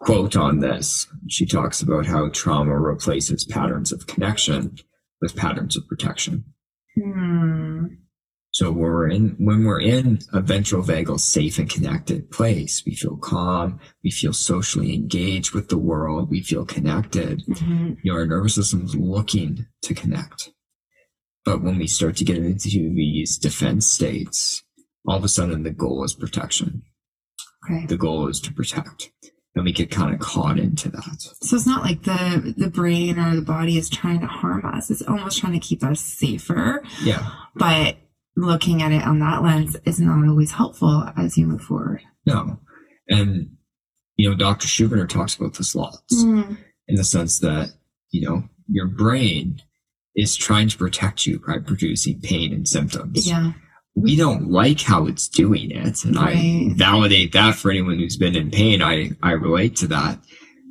quote 0.00 0.34
on 0.34 0.58
this. 0.58 1.06
She 1.28 1.46
talks 1.46 1.82
about 1.82 2.06
how 2.06 2.30
trauma 2.30 2.76
replaces 2.76 3.44
patterns 3.44 3.92
of 3.92 4.08
connection 4.08 4.78
with 5.20 5.36
patterns 5.36 5.76
of 5.76 5.86
protection. 5.86 6.42
Hmm. 7.00 7.86
So 8.50 8.72
when 8.72 8.80
we're 8.80 9.08
in 9.08 9.36
when 9.38 9.64
we're 9.64 9.80
in 9.80 10.18
a 10.32 10.40
ventral 10.40 10.82
vagal 10.82 11.20
safe 11.20 11.58
and 11.58 11.70
connected 11.70 12.30
place, 12.30 12.82
we 12.84 12.94
feel 12.94 13.16
calm, 13.16 13.78
we 14.02 14.10
feel 14.10 14.32
socially 14.32 14.94
engaged 14.94 15.54
with 15.54 15.68
the 15.68 15.78
world, 15.78 16.30
we 16.30 16.42
feel 16.42 16.64
connected. 16.64 17.42
hmm 17.46 17.92
You 18.02 18.12
know, 18.12 18.18
our 18.18 18.26
nervous 18.26 18.54
system's 18.56 18.96
looking 18.96 19.66
to 19.82 19.94
connect. 19.94 20.50
But 21.44 21.62
when 21.62 21.78
we 21.78 21.86
start 21.86 22.16
to 22.16 22.24
get 22.24 22.38
into 22.38 22.68
these 22.68 23.38
defense 23.38 23.86
states, 23.86 24.62
all 25.06 25.16
of 25.16 25.24
a 25.24 25.28
sudden 25.28 25.62
the 25.62 25.70
goal 25.70 26.02
is 26.04 26.14
protection. 26.14 26.82
Okay. 27.64 27.86
The 27.86 27.96
goal 27.96 28.28
is 28.28 28.40
to 28.40 28.52
protect. 28.52 29.10
And 29.58 29.64
we 29.64 29.72
get 29.72 29.90
kind 29.90 30.14
of 30.14 30.20
caught 30.20 30.58
into 30.58 30.88
that. 30.90 31.20
So 31.42 31.56
it's 31.56 31.66
not 31.66 31.82
like 31.82 32.04
the 32.04 32.54
the 32.56 32.70
brain 32.70 33.18
or 33.18 33.34
the 33.34 33.42
body 33.42 33.76
is 33.76 33.90
trying 33.90 34.20
to 34.20 34.26
harm 34.26 34.64
us. 34.64 34.88
It's 34.88 35.02
almost 35.02 35.38
trying 35.38 35.54
to 35.54 35.58
keep 35.58 35.82
us 35.82 36.00
safer. 36.00 36.82
Yeah. 37.02 37.28
But 37.56 37.96
looking 38.36 38.82
at 38.82 38.92
it 38.92 39.02
on 39.02 39.18
that 39.18 39.42
lens 39.42 39.76
is 39.84 39.98
not 39.98 40.26
always 40.26 40.52
helpful 40.52 41.10
as 41.16 41.36
you 41.36 41.44
move 41.46 41.62
forward. 41.62 42.02
No. 42.24 42.60
And, 43.08 43.56
you 44.16 44.30
know, 44.30 44.36
Dr. 44.36 44.68
Schubiner 44.68 45.08
talks 45.08 45.34
about 45.34 45.54
this 45.54 45.74
lots 45.74 46.14
mm-hmm. 46.14 46.54
in 46.86 46.94
the 46.94 47.04
sense 47.04 47.40
that, 47.40 47.72
you 48.10 48.28
know, 48.28 48.44
your 48.68 48.86
brain 48.86 49.60
is 50.14 50.36
trying 50.36 50.68
to 50.68 50.78
protect 50.78 51.26
you 51.26 51.40
by 51.44 51.58
producing 51.58 52.20
pain 52.20 52.52
and 52.52 52.68
symptoms. 52.68 53.28
Yeah. 53.28 53.52
We 54.00 54.16
don't 54.16 54.50
like 54.50 54.80
how 54.80 55.06
it's 55.06 55.28
doing 55.28 55.70
it. 55.70 56.04
And 56.04 56.18
I 56.18 56.68
validate 56.74 57.32
that 57.32 57.56
for 57.56 57.70
anyone 57.70 57.98
who's 57.98 58.16
been 58.16 58.36
in 58.36 58.50
pain. 58.50 58.80
I, 58.80 59.10
I 59.22 59.32
relate 59.32 59.76
to 59.76 59.86
that. 59.88 60.20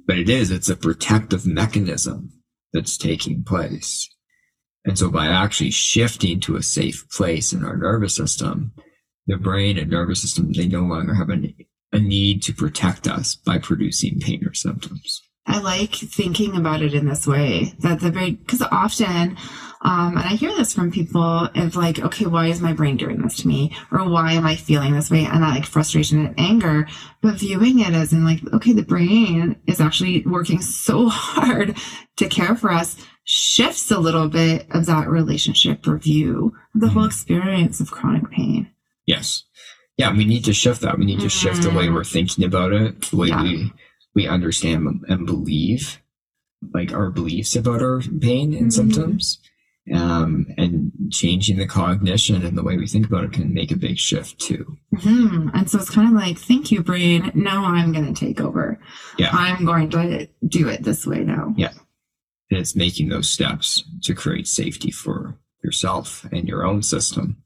But 0.05 0.17
it 0.17 0.29
is, 0.29 0.49
it's 0.49 0.69
a 0.69 0.75
protective 0.77 1.45
mechanism 1.45 2.31
that's 2.71 2.97
taking 2.97 3.43
place. 3.43 4.09
And 4.85 4.97
so 4.97 5.11
by 5.11 5.27
actually 5.27 5.71
shifting 5.71 6.39
to 6.41 6.55
a 6.55 6.63
safe 6.63 7.05
place 7.09 7.51
in 7.51 7.65
our 7.65 7.75
nervous 7.75 8.15
system, 8.15 8.71
the 9.25 9.35
brain 9.35 9.77
and 9.77 9.91
nervous 9.91 10.21
system, 10.21 10.53
they 10.53 10.67
no 10.67 10.81
longer 10.81 11.13
have 11.13 11.29
a, 11.29 11.53
a 11.91 11.99
need 11.99 12.41
to 12.43 12.53
protect 12.53 13.07
us 13.07 13.35
by 13.35 13.57
producing 13.57 14.21
pain 14.21 14.47
or 14.47 14.53
symptoms. 14.53 15.21
I 15.45 15.59
like 15.59 15.95
thinking 15.95 16.55
about 16.55 16.81
it 16.81 16.93
in 16.93 17.07
this 17.07 17.27
way 17.27 17.73
that 17.79 17.99
the 17.99 18.11
brain, 18.11 18.35
because 18.35 18.61
often, 18.61 19.37
um, 19.81 20.17
and 20.17 20.25
I 20.25 20.35
hear 20.35 20.49
this 20.55 20.73
from 20.73 20.91
people 20.91 21.49
of 21.53 21.75
like, 21.75 21.99
okay, 21.99 22.25
why 22.25 22.47
is 22.47 22.61
my 22.61 22.73
brain 22.73 22.97
doing 22.97 23.21
this 23.21 23.37
to 23.37 23.47
me? 23.47 23.75
Or 23.91 24.09
why 24.09 24.33
am 24.33 24.45
I 24.45 24.55
feeling 24.55 24.93
this 24.93 25.11
way? 25.11 25.25
And 25.25 25.43
that 25.43 25.55
like 25.55 25.65
frustration 25.65 26.25
and 26.25 26.39
anger, 26.39 26.87
but 27.21 27.35
viewing 27.39 27.79
it 27.79 27.93
as 27.93 28.11
in 28.13 28.25
like, 28.25 28.41
okay, 28.53 28.73
the 28.73 28.83
brain 28.83 29.55
is 29.67 29.79
actually 29.79 30.23
working 30.25 30.61
so 30.61 31.07
hard 31.09 31.77
to 32.17 32.27
care 32.27 32.55
for 32.55 32.71
us 32.71 32.97
shifts 33.23 33.91
a 33.91 33.99
little 33.99 34.29
bit 34.29 34.65
of 34.71 34.85
that 34.85 35.09
relationship 35.09 35.85
review, 35.85 36.53
of 36.73 36.81
the 36.81 36.87
whole 36.89 37.03
Mhm. 37.03 37.07
experience 37.07 37.79
of 37.81 37.91
chronic 37.91 38.29
pain. 38.31 38.69
Yes. 39.05 39.43
Yeah, 39.97 40.11
we 40.15 40.25
need 40.25 40.45
to 40.45 40.53
shift 40.53 40.81
that. 40.81 40.97
We 40.97 41.05
need 41.05 41.19
to 41.19 41.29
shift 41.29 41.61
the 41.63 41.69
way 41.71 41.87
Mhm. 41.87 41.93
we're 41.93 42.03
thinking 42.03 42.45
about 42.45 42.71
it, 42.71 43.01
the 43.01 43.17
way 43.17 43.27
Yeah. 43.27 43.43
we 43.43 43.71
we 44.15 44.27
understand 44.27 44.87
and 45.07 45.27
believe, 45.27 45.99
like 46.73 46.91
our 46.91 47.11
beliefs 47.11 47.55
about 47.55 47.83
our 47.83 48.01
pain 48.01 48.53
and 48.53 48.67
Mhm. 48.67 48.73
symptoms. 48.73 49.37
Um, 49.93 50.47
and 50.57 50.91
changing 51.11 51.57
the 51.57 51.65
cognition 51.65 52.45
and 52.45 52.57
the 52.57 52.63
way 52.63 52.75
we 52.75 52.87
think 52.87 53.05
about 53.05 53.23
it 53.23 53.31
can 53.31 53.53
make 53.53 53.71
a 53.71 53.77
big 53.77 53.97
shift 53.97 54.37
too. 54.37 54.77
hmm 54.93 55.47
And 55.53 55.69
so 55.69 55.79
it's 55.79 55.89
kind 55.89 56.09
of 56.09 56.13
like, 56.13 56.37
thank 56.37 56.71
you, 56.71 56.83
brain. 56.83 57.31
Now 57.33 57.63
I'm 57.63 57.93
going 57.93 58.13
to 58.13 58.25
take 58.25 58.41
over. 58.41 58.79
Yeah. 59.17 59.29
I'm 59.31 59.63
going 59.63 59.89
to 59.91 60.27
do 60.45 60.67
it 60.67 60.83
this 60.83 61.07
way 61.07 61.19
now. 61.23 61.53
Yeah. 61.55 61.71
And 62.51 62.59
it's 62.59 62.75
making 62.75 63.09
those 63.09 63.29
steps 63.29 63.83
to 64.03 64.13
create 64.13 64.47
safety 64.47 64.91
for 64.91 65.39
yourself 65.63 66.25
and 66.31 66.47
your 66.47 66.65
own 66.65 66.83
system 66.83 67.43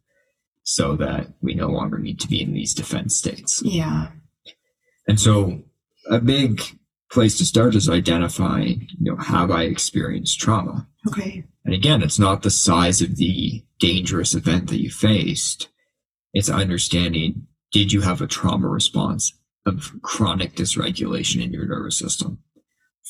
so 0.64 0.96
that 0.96 1.28
we 1.42 1.54
no 1.54 1.68
longer 1.68 2.00
need 2.00 2.20
to 2.22 2.28
be 2.28 2.42
in 2.42 2.54
these 2.54 2.74
defense 2.74 3.16
states. 3.16 3.62
Yeah. 3.64 4.10
And 5.08 5.20
so 5.20 5.62
a 6.10 6.20
big 6.20 6.62
place 7.12 7.38
to 7.38 7.46
start 7.46 7.76
is 7.76 7.90
identifying, 7.90 8.88
you 9.00 9.12
know, 9.12 9.18
have 9.18 9.52
I 9.52 9.64
experienced 9.64 10.40
trauma? 10.40 10.88
Okay. 11.08 11.44
And 11.66 11.74
again, 11.74 12.02
it's 12.02 12.20
not 12.20 12.42
the 12.42 12.50
size 12.50 13.02
of 13.02 13.18
the 13.18 13.64
dangerous 13.80 14.34
event 14.34 14.70
that 14.70 14.82
you 14.82 14.90
faced. 14.90 15.70
It's 16.34 16.50
understanding, 16.50 17.48
did 17.72 17.92
you 17.92 18.02
have 18.02 18.22
a 18.22 18.28
trauma 18.28 18.68
response 18.68 19.34
of 19.66 19.92
chronic 20.02 20.56
dysregulation 20.56 21.44
in 21.44 21.52
your 21.52 21.66
nervous 21.66 21.98
system 21.98 22.40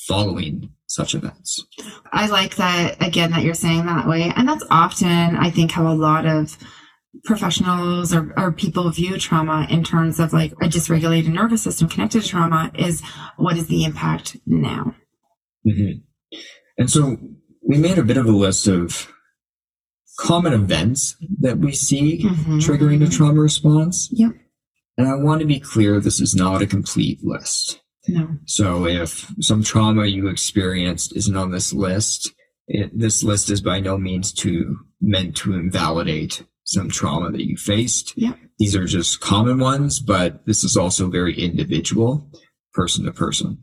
following 0.08 0.72
such 0.88 1.14
events? 1.14 1.64
I 2.12 2.28
like 2.28 2.56
that 2.56 3.02
again 3.06 3.32
that 3.32 3.44
you're 3.44 3.54
saying 3.54 3.86
that 3.86 4.08
way. 4.08 4.34
And 4.36 4.48
that's 4.48 4.66
often, 4.72 5.38
I 5.38 5.50
think, 5.52 5.72
how 5.72 5.88
a 5.88 5.94
lot 5.94 6.26
of 6.26 6.58
professionals 7.24 8.14
or, 8.14 8.34
or 8.38 8.52
people 8.52 8.90
view 8.90 9.18
trauma 9.18 9.68
in 9.70 9.84
terms 9.84 10.20
of 10.20 10.34
like 10.34 10.52
a 10.54 10.66
dysregulated 10.68 11.28
nervous 11.28 11.62
system 11.62 11.88
connected 11.90 12.22
to 12.24 12.28
trauma 12.30 12.72
is 12.76 13.02
what 13.38 13.58
is 13.58 13.68
the 13.68 13.84
impact 13.84 14.38
now? 14.46 14.96
hmm 15.64 15.92
And 16.78 16.90
so 16.90 17.18
we 17.62 17.78
made 17.78 17.98
a 17.98 18.04
bit 18.04 18.18
of 18.18 18.26
a 18.28 18.32
list 18.32 18.68
of 18.68 19.12
common 20.20 20.54
events 20.54 21.16
that 21.40 21.58
we 21.58 21.72
see 21.74 22.24
Mhm. 22.24 22.60
triggering 22.62 23.06
a 23.06 23.10
trauma 23.10 23.42
response. 23.42 24.10
Yep. 24.12 24.32
And 24.98 25.08
I 25.08 25.16
want 25.16 25.42
to 25.42 25.48
be 25.48 25.60
clear, 25.60 26.00
this 26.00 26.20
is 26.20 26.36
not 26.36 26.62
a 26.62 26.68
complete 26.68 27.20
list. 27.24 27.82
No. 28.08 28.38
So 28.46 28.86
if 28.88 29.32
some 29.40 29.64
trauma 29.64 30.06
you 30.06 30.28
experienced 30.28 31.16
isn't 31.16 31.36
on 31.36 31.52
this 31.52 31.72
list, 31.74 32.32
it, 32.68 32.92
this 32.98 33.24
list 33.24 33.50
is 33.50 33.62
by 33.62 33.80
no 33.80 33.98
means 33.98 34.32
to 34.34 34.78
meant 35.02 35.36
to 35.38 35.54
invalidate 35.54 36.44
some 36.72 36.90
trauma 36.90 37.32
that 37.32 37.46
you 37.46 37.58
faced. 37.58 38.14
Yeah. 38.18 38.34
These 38.60 38.76
are 38.76 38.86
just 38.86 39.22
common 39.22 39.60
ones, 39.60 40.00
but 40.00 40.46
this 40.46 40.64
is 40.64 40.78
also 40.78 41.10
very 41.10 41.40
individual, 41.40 42.30
person 42.74 43.06
to 43.06 43.12
person. 43.12 43.62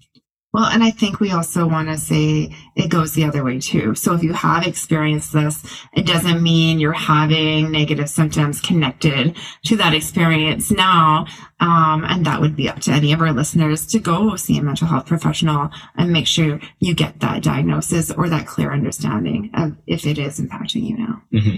Well, 0.52 0.64
and 0.64 0.82
I 0.82 0.90
think 0.90 1.20
we 1.20 1.30
also 1.30 1.68
want 1.68 1.88
to 1.88 1.98
say 1.98 2.54
it 2.74 2.88
goes 2.88 3.12
the 3.12 3.24
other 3.24 3.44
way 3.44 3.60
too. 3.60 3.94
So 3.94 4.14
if 4.14 4.22
you 4.22 4.32
have 4.32 4.66
experienced 4.66 5.34
this, 5.34 5.62
it 5.92 6.06
doesn't 6.06 6.42
mean 6.42 6.80
you're 6.80 6.92
having 6.92 7.70
negative 7.70 8.08
symptoms 8.08 8.60
connected 8.60 9.36
to 9.66 9.76
that 9.76 9.92
experience 9.92 10.70
now. 10.70 11.26
Um, 11.60 12.04
and 12.08 12.24
that 12.24 12.40
would 12.40 12.56
be 12.56 12.68
up 12.68 12.80
to 12.80 12.92
any 12.92 13.12
of 13.12 13.20
our 13.20 13.32
listeners 13.32 13.86
to 13.88 13.98
go 13.98 14.36
see 14.36 14.56
a 14.56 14.62
mental 14.62 14.88
health 14.88 15.04
professional 15.04 15.70
and 15.96 16.12
make 16.12 16.26
sure 16.26 16.60
you 16.80 16.94
get 16.94 17.20
that 17.20 17.42
diagnosis 17.42 18.10
or 18.10 18.30
that 18.30 18.46
clear 18.46 18.72
understanding 18.72 19.50
of 19.52 19.76
if 19.86 20.06
it 20.06 20.18
is 20.18 20.40
impacting 20.40 20.88
you 20.88 20.96
now. 20.96 21.22
hmm 21.30 21.56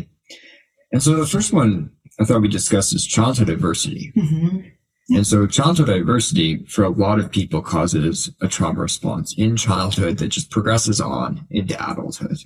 And 0.92 1.02
so 1.02 1.16
the 1.16 1.26
first 1.26 1.52
one 1.52 1.90
I 2.20 2.24
thought 2.24 2.42
we 2.42 2.48
discussed 2.48 2.94
is 2.94 3.06
childhood 3.06 3.48
adversity. 3.48 4.12
Mm-hmm. 4.16 4.60
And 5.16 5.26
so 5.26 5.46
childhood 5.46 5.88
adversity 5.88 6.64
for 6.66 6.84
a 6.84 6.90
lot 6.90 7.18
of 7.18 7.32
people 7.32 7.62
causes 7.62 8.30
a 8.40 8.46
trauma 8.46 8.80
response 8.80 9.34
in 9.36 9.56
childhood 9.56 10.18
that 10.18 10.28
just 10.28 10.50
progresses 10.50 11.00
on 11.00 11.46
into 11.50 11.74
adulthood. 11.74 12.36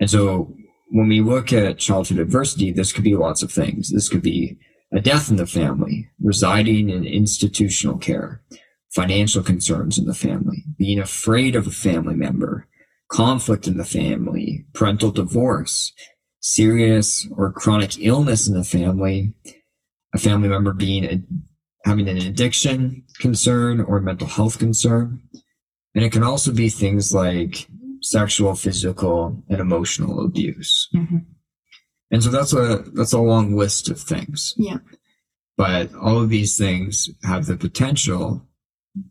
And 0.00 0.08
so 0.10 0.54
when 0.90 1.08
we 1.08 1.20
look 1.20 1.52
at 1.52 1.78
childhood 1.78 2.18
adversity, 2.18 2.70
this 2.70 2.92
could 2.92 3.04
be 3.04 3.16
lots 3.16 3.42
of 3.42 3.52
things. 3.52 3.90
This 3.90 4.08
could 4.08 4.22
be 4.22 4.58
a 4.92 5.00
death 5.00 5.28
in 5.28 5.36
the 5.36 5.46
family, 5.46 6.08
residing 6.22 6.88
in 6.88 7.04
institutional 7.04 7.98
care, 7.98 8.40
financial 8.94 9.42
concerns 9.42 9.98
in 9.98 10.06
the 10.06 10.14
family, 10.14 10.64
being 10.78 11.00
afraid 11.00 11.56
of 11.56 11.66
a 11.66 11.72
family 11.72 12.14
member, 12.14 12.66
conflict 13.10 13.66
in 13.66 13.76
the 13.76 13.84
family, 13.84 14.64
parental 14.72 15.10
divorce, 15.10 15.92
serious 16.44 17.26
or 17.38 17.50
chronic 17.50 17.98
illness 17.98 18.46
in 18.46 18.54
the 18.54 18.62
family, 18.62 19.32
a 20.14 20.18
family 20.18 20.46
member 20.46 20.74
being 20.74 21.04
a, 21.04 21.18
having 21.86 22.06
an 22.06 22.18
addiction 22.18 23.02
concern 23.18 23.80
or 23.80 23.98
mental 23.98 24.26
health 24.26 24.58
concern. 24.58 25.22
And 25.94 26.04
it 26.04 26.12
can 26.12 26.22
also 26.22 26.52
be 26.52 26.68
things 26.68 27.14
like 27.14 27.66
sexual, 28.02 28.54
physical, 28.54 29.42
and 29.48 29.58
emotional 29.58 30.22
abuse. 30.22 30.90
Mm-hmm. 30.94 31.18
And 32.10 32.22
so 32.22 32.30
that's 32.30 32.52
a 32.52 32.84
that's 32.92 33.14
a 33.14 33.18
long 33.18 33.56
list 33.56 33.88
of 33.88 33.98
things. 33.98 34.52
Yeah. 34.58 34.78
But 35.56 35.94
all 35.94 36.20
of 36.20 36.28
these 36.28 36.58
things 36.58 37.08
have 37.22 37.46
the 37.46 37.56
potential 37.56 38.46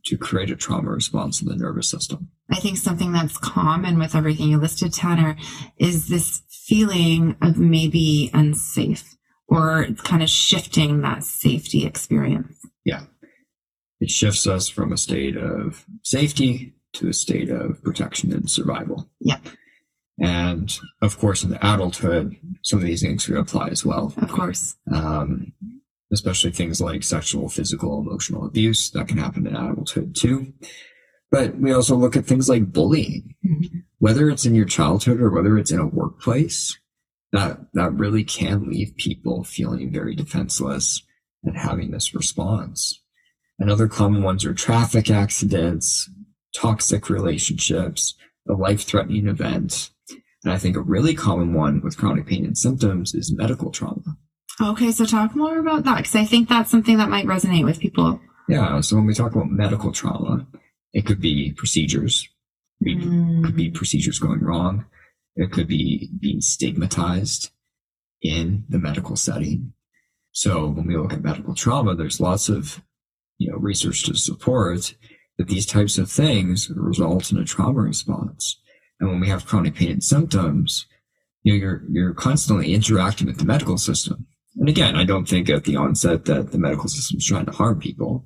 to 0.05 0.17
create 0.17 0.49
a 0.49 0.55
trauma 0.55 0.89
response 0.89 1.41
in 1.41 1.47
the 1.47 1.55
nervous 1.55 1.89
system. 1.89 2.29
I 2.51 2.59
think 2.59 2.77
something 2.77 3.11
that's 3.11 3.37
common 3.37 3.99
with 3.99 4.15
everything 4.15 4.49
you 4.49 4.57
listed, 4.59 4.93
Tanner, 4.93 5.35
is 5.77 6.07
this 6.07 6.41
feeling 6.49 7.35
of 7.41 7.57
maybe 7.57 8.29
unsafe 8.33 9.15
or 9.47 9.87
kind 10.03 10.23
of 10.23 10.29
shifting 10.29 11.01
that 11.01 11.23
safety 11.23 11.85
experience. 11.85 12.57
Yeah. 12.85 13.03
It 13.99 14.09
shifts 14.09 14.47
us 14.47 14.67
from 14.69 14.91
a 14.91 14.97
state 14.97 15.37
of 15.37 15.85
safety 16.03 16.73
to 16.93 17.09
a 17.09 17.13
state 17.13 17.49
of 17.49 17.81
protection 17.83 18.31
and 18.33 18.49
survival. 18.49 19.09
Yep. 19.19 19.41
And 20.19 20.77
of 21.01 21.17
course, 21.17 21.43
in 21.43 21.53
adulthood, 21.55 22.35
some 22.61 22.79
of 22.79 22.85
these 22.85 23.01
things 23.01 23.25
could 23.25 23.37
apply 23.37 23.69
as 23.69 23.85
well. 23.85 24.13
Of 24.17 24.29
course. 24.29 24.75
um, 24.93 25.53
especially 26.13 26.51
things 26.51 26.79
like 26.79 27.03
sexual, 27.03 27.49
physical, 27.49 27.99
emotional 27.99 28.45
abuse 28.45 28.91
that 28.91 29.07
can 29.07 29.17
happen 29.17 29.45
in 29.47 29.55
adulthood 29.55 30.15
too. 30.15 30.53
But 31.31 31.57
we 31.59 31.73
also 31.73 31.95
look 31.95 32.15
at 32.15 32.25
things 32.25 32.47
like 32.47 32.71
bullying, 32.71 33.35
Mhm. 33.43 33.83
whether 33.97 34.29
it's 34.29 34.45
in 34.45 34.53
your 34.55 34.65
childhood 34.65 35.19
or 35.19 35.31
whether 35.31 35.57
it's 35.57 35.71
in 35.71 35.79
a 35.79 35.87
workplace. 35.87 36.77
that 37.31 37.59
that 37.73 37.91
really 37.95 38.23
can 38.23 38.69
leave 38.69 38.95
people 38.95 39.43
feeling 39.43 39.91
very 39.91 40.13
defenseless 40.13 41.01
and 41.43 41.57
having 41.57 41.89
this 41.89 42.13
response. 42.13 43.01
And 43.57 43.71
other 43.71 43.87
common 43.87 44.21
ones 44.21 44.45
are 44.45 44.53
traffic 44.53 45.09
accidents, 45.09 46.07
toxic 46.55 47.09
relationships, 47.09 48.13
a 48.47 48.53
life 48.53 48.83
threatening 48.83 49.27
event. 49.27 49.89
And 50.43 50.53
I 50.53 50.59
think 50.59 50.75
a 50.75 50.81
really 50.81 51.15
common 51.15 51.53
one 51.55 51.81
with 51.81 51.97
chronic 51.97 52.27
pain 52.27 52.45
and 52.45 52.55
symptoms 52.55 53.15
is 53.15 53.33
medical 53.35 53.71
trauma. 53.71 54.17
Okay, 54.61 54.91
so 54.91 55.05
talk 55.05 55.35
more 55.35 55.57
about 55.59 55.83
that 55.83 55.97
because 55.97 56.15
I 56.15 56.25
think 56.25 56.47
that's 56.49 56.69
something 56.69 56.97
that 56.97 57.09
might 57.09 57.25
resonate 57.25 57.65
with 57.65 57.79
people. 57.79 58.19
Yeah. 58.47 58.81
So 58.81 58.95
when 58.95 59.05
we 59.05 59.13
talk 59.13 59.31
about 59.33 59.49
medical 59.49 59.91
trauma, 59.91 60.45
it 60.93 61.05
could 61.05 61.19
be 61.21 61.53
procedures. 61.53 62.27
It 62.81 62.97
Mm. 62.99 63.43
could 63.45 63.55
be 63.55 63.71
procedures 63.71 64.19
going 64.19 64.41
wrong. 64.41 64.85
It 65.35 65.51
could 65.51 65.67
be 65.67 66.11
being 66.19 66.41
stigmatized 66.41 67.49
in 68.21 68.65
the 68.69 68.77
medical 68.79 69.15
setting. 69.15 69.73
So 70.31 70.67
when 70.67 70.85
we 70.87 70.97
look 70.97 71.13
at 71.13 71.23
medical 71.23 71.55
trauma, 71.55 71.95
there's 71.95 72.19
lots 72.19 72.49
of, 72.49 72.81
you 73.37 73.49
know, 73.51 73.57
research 73.57 74.03
to 74.03 74.15
support 74.15 74.95
that 75.37 75.47
these 75.47 75.65
types 75.65 75.97
of 75.97 76.11
things 76.11 76.69
result 76.75 77.31
in 77.31 77.37
a 77.37 77.43
trauma 77.45 77.81
response. 77.81 78.59
And 78.99 79.09
when 79.09 79.19
we 79.19 79.29
have 79.29 79.45
chronic 79.45 79.75
pain 79.75 79.91
and 79.91 80.03
symptoms, 80.03 80.85
you 81.43 81.53
know, 81.53 81.57
you're, 81.59 81.83
you're 81.89 82.13
constantly 82.13 82.73
interacting 82.73 83.27
with 83.27 83.37
the 83.37 83.45
medical 83.45 83.77
system. 83.77 84.27
And 84.57 84.69
again, 84.69 84.95
I 84.95 85.03
don't 85.03 85.27
think 85.27 85.49
at 85.49 85.63
the 85.63 85.75
onset 85.75 86.25
that 86.25 86.51
the 86.51 86.57
medical 86.59 86.87
system 86.87 87.17
is 87.17 87.25
trying 87.25 87.45
to 87.47 87.51
harm 87.51 87.79
people. 87.79 88.25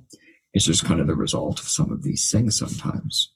It's 0.52 0.64
just 0.66 0.84
kind 0.84 1.00
of 1.00 1.06
the 1.06 1.14
result 1.14 1.60
of 1.60 1.68
some 1.68 1.90
of 1.92 2.02
these 2.02 2.30
things 2.30 2.58
sometimes. 2.58 3.32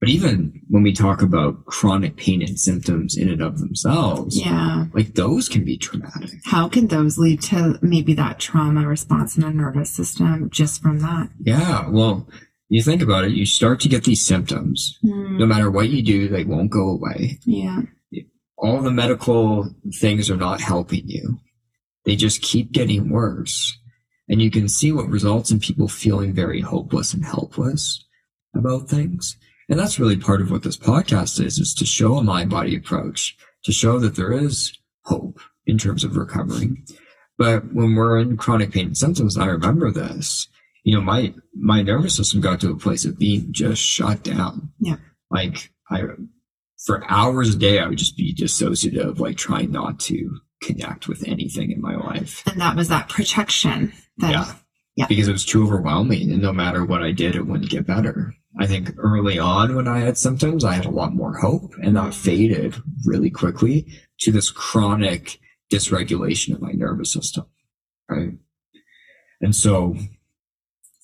But 0.00 0.08
even 0.08 0.60
when 0.68 0.82
we 0.82 0.92
talk 0.92 1.22
about 1.22 1.64
chronic 1.66 2.16
pain 2.16 2.42
and 2.42 2.58
symptoms 2.58 3.16
in 3.16 3.28
and 3.30 3.40
of 3.40 3.58
themselves, 3.60 4.38
Yeah. 4.38 4.86
like 4.92 5.14
those 5.14 5.48
can 5.48 5.64
be 5.64 5.78
traumatic. 5.78 6.30
How 6.44 6.68
can 6.68 6.88
those 6.88 7.16
lead 7.16 7.40
to 7.42 7.78
maybe 7.80 8.12
that 8.14 8.38
trauma 8.40 8.86
response 8.86 9.36
in 9.36 9.42
the 9.42 9.50
nervous 9.50 9.90
system 9.90 10.50
just 10.50 10.82
from 10.82 10.98
that? 11.00 11.30
Yeah. 11.40 11.88
Well, 11.88 12.28
you 12.68 12.82
think 12.82 13.00
about 13.02 13.24
it, 13.24 13.32
you 13.32 13.46
start 13.46 13.80
to 13.80 13.88
get 13.88 14.04
these 14.04 14.24
symptoms. 14.26 14.98
Mm. 15.04 15.38
No 15.38 15.46
matter 15.46 15.70
what 15.70 15.88
you 15.90 16.02
do, 16.02 16.28
they 16.28 16.44
won't 16.44 16.70
go 16.70 16.88
away. 16.88 17.38
Yeah. 17.46 17.82
All 18.58 18.82
the 18.82 18.90
medical 18.90 19.74
things 20.00 20.30
are 20.30 20.36
not 20.36 20.60
helping 20.60 21.08
you. 21.08 21.38
They 22.04 22.16
just 22.16 22.42
keep 22.42 22.72
getting 22.72 23.08
worse. 23.08 23.78
And 24.28 24.40
you 24.40 24.50
can 24.50 24.68
see 24.68 24.92
what 24.92 25.08
results 25.08 25.50
in 25.50 25.60
people 25.60 25.88
feeling 25.88 26.32
very 26.32 26.60
hopeless 26.60 27.12
and 27.12 27.24
helpless 27.24 28.04
about 28.54 28.88
things. 28.88 29.36
And 29.68 29.78
that's 29.78 29.98
really 29.98 30.16
part 30.16 30.40
of 30.40 30.50
what 30.50 30.62
this 30.62 30.76
podcast 30.76 31.44
is, 31.44 31.58
is 31.58 31.74
to 31.74 31.86
show 31.86 32.16
a 32.16 32.22
mind 32.22 32.50
body 32.50 32.76
approach, 32.76 33.36
to 33.64 33.72
show 33.72 33.98
that 33.98 34.16
there 34.16 34.32
is 34.32 34.76
hope 35.04 35.40
in 35.66 35.78
terms 35.78 36.04
of 36.04 36.16
recovering. 36.16 36.86
But 37.38 37.72
when 37.74 37.94
we're 37.94 38.18
in 38.18 38.36
chronic 38.36 38.72
pain 38.72 38.86
and 38.86 38.96
symptoms, 38.96 39.36
I 39.36 39.46
remember 39.46 39.90
this, 39.90 40.48
you 40.84 40.94
know, 40.94 41.00
my, 41.00 41.34
my 41.54 41.82
nervous 41.82 42.14
system 42.14 42.40
got 42.40 42.60
to 42.60 42.70
a 42.70 42.76
place 42.76 43.04
of 43.04 43.18
being 43.18 43.48
just 43.52 43.82
shut 43.82 44.22
down. 44.22 44.70
Yeah. 44.78 44.96
Like 45.30 45.70
I, 45.90 46.02
for 46.84 47.02
hours 47.10 47.54
a 47.54 47.58
day, 47.58 47.78
I 47.78 47.88
would 47.88 47.98
just 47.98 48.16
be 48.16 48.34
dissociative, 48.34 49.18
like 49.18 49.36
trying 49.36 49.72
not 49.72 49.98
to 50.00 50.38
connect 50.64 51.08
with 51.08 51.26
anything 51.26 51.70
in 51.70 51.80
my 51.80 51.96
life. 51.96 52.42
And 52.46 52.60
that 52.60 52.76
was 52.76 52.88
that 52.88 53.08
protection 53.08 53.92
that 54.18 54.30
Yeah. 54.30 54.54
Yeah. 54.96 55.06
Because 55.08 55.26
it 55.26 55.32
was 55.32 55.44
too 55.44 55.64
overwhelming 55.64 56.30
and 56.30 56.40
no 56.40 56.52
matter 56.52 56.84
what 56.84 57.02
I 57.02 57.10
did, 57.10 57.34
it 57.34 57.46
wouldn't 57.46 57.70
get 57.70 57.86
better. 57.86 58.32
I 58.60 58.66
think 58.68 58.92
early 58.98 59.38
on 59.40 59.74
when 59.74 59.88
I 59.88 59.98
had 59.98 60.16
symptoms, 60.16 60.64
I 60.64 60.74
had 60.74 60.84
a 60.84 60.90
lot 60.90 61.12
more 61.12 61.36
hope 61.38 61.72
and 61.82 61.96
that 61.96 62.14
faded 62.14 62.76
really 63.04 63.30
quickly 63.30 63.88
to 64.20 64.30
this 64.30 64.50
chronic 64.50 65.40
dysregulation 65.72 66.54
of 66.54 66.62
my 66.62 66.70
nervous 66.70 67.12
system. 67.12 67.46
Right. 68.08 68.34
And 69.40 69.56
so, 69.56 69.96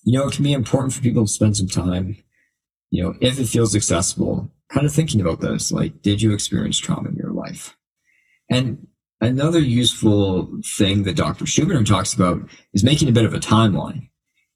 you 0.04 0.18
know, 0.18 0.28
it 0.28 0.34
can 0.34 0.44
be 0.44 0.52
important 0.52 0.92
for 0.92 1.02
people 1.02 1.26
to 1.26 1.32
spend 1.32 1.56
some 1.56 1.66
time, 1.66 2.16
you 2.90 3.02
know, 3.02 3.14
if 3.20 3.40
it 3.40 3.46
feels 3.46 3.74
accessible, 3.74 4.52
kind 4.68 4.86
of 4.86 4.92
thinking 4.92 5.20
about 5.20 5.40
this. 5.40 5.72
Like, 5.72 6.00
did 6.00 6.22
you 6.22 6.32
experience 6.32 6.78
trauma 6.78 7.08
in 7.08 7.16
your 7.16 7.32
life? 7.32 7.76
And 8.48 8.86
another 9.20 9.58
useful 9.60 10.60
thing 10.76 11.02
that 11.04 11.16
Dr. 11.16 11.44
Schubiner 11.44 11.84
talks 11.84 12.14
about 12.14 12.48
is 12.72 12.84
making 12.84 13.08
a 13.08 13.12
bit 13.12 13.24
of 13.24 13.34
a 13.34 13.38
timeline. 13.40 14.08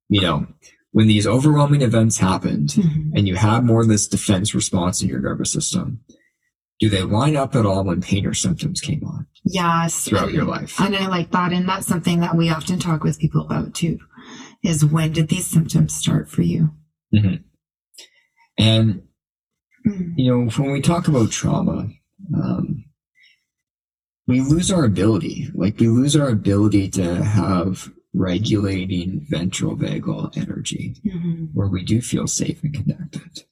You 0.09 0.20
know, 0.20 0.46
when 0.92 1.07
these 1.09 1.27
overwhelming 1.27 1.83
events 1.83 2.18
happened 2.18 2.68
Mhm. 2.70 3.11
and 3.14 3.27
you 3.29 3.37
have 3.37 3.64
more 3.64 3.81
of 3.83 3.88
this 3.88 4.07
defense 4.07 4.55
response 4.55 5.03
in 5.03 5.09
your 5.09 5.20
nervous 5.20 5.50
system, 5.53 6.00
do 6.81 6.88
they 6.88 7.03
line 7.03 7.37
up 7.37 7.55
at 7.55 7.66
all 7.66 7.85
when 7.85 8.00
pain 8.00 8.27
or 8.27 8.35
symptoms 8.35 8.81
came 8.81 9.03
on 9.05 9.27
Yes. 9.44 10.05
throughout 10.05 10.33
your 10.33 10.44
life? 10.44 10.81
And 10.81 10.94
I 10.96 11.07
like 11.09 11.31
that. 11.33 11.53
And 11.53 11.68
that's 11.68 11.87
something 11.87 12.20
that 12.20 12.37
we 12.37 12.48
often 12.50 12.79
talk 12.79 13.03
with 13.05 13.18
people 13.18 13.42
about 13.46 13.74
too, 13.74 13.98
is 14.62 14.85
when 14.85 15.12
did 15.12 15.29
these 15.29 15.46
symptoms 15.46 15.92
start 15.94 16.29
for 16.29 16.42
you? 16.42 16.70
And, 18.59 19.03
Mm. 19.87 20.14
you 20.16 20.31
know, 20.31 20.50
when 20.50 20.72
we 20.72 20.81
talk 20.81 21.09
about 21.09 21.31
trauma, 21.31 21.88
um, 22.35 22.85
we 24.26 24.40
lose 24.40 24.70
our 24.70 24.84
ability, 24.84 25.50
like 25.54 25.78
we 25.78 25.88
lose 25.88 26.16
our 26.16 26.28
ability 26.28 26.88
to 26.90 27.22
have 27.24 27.90
regulating 28.14 29.26
ventral 29.28 29.76
vagal 29.76 30.37
energy. 30.37 30.96
Mhm. 31.04 31.48
where 31.52 31.68
we 31.68 31.84
do 31.84 32.00
feel 32.00 32.26
safe 32.26 32.62
and 32.62 32.72
connected. 32.74 33.42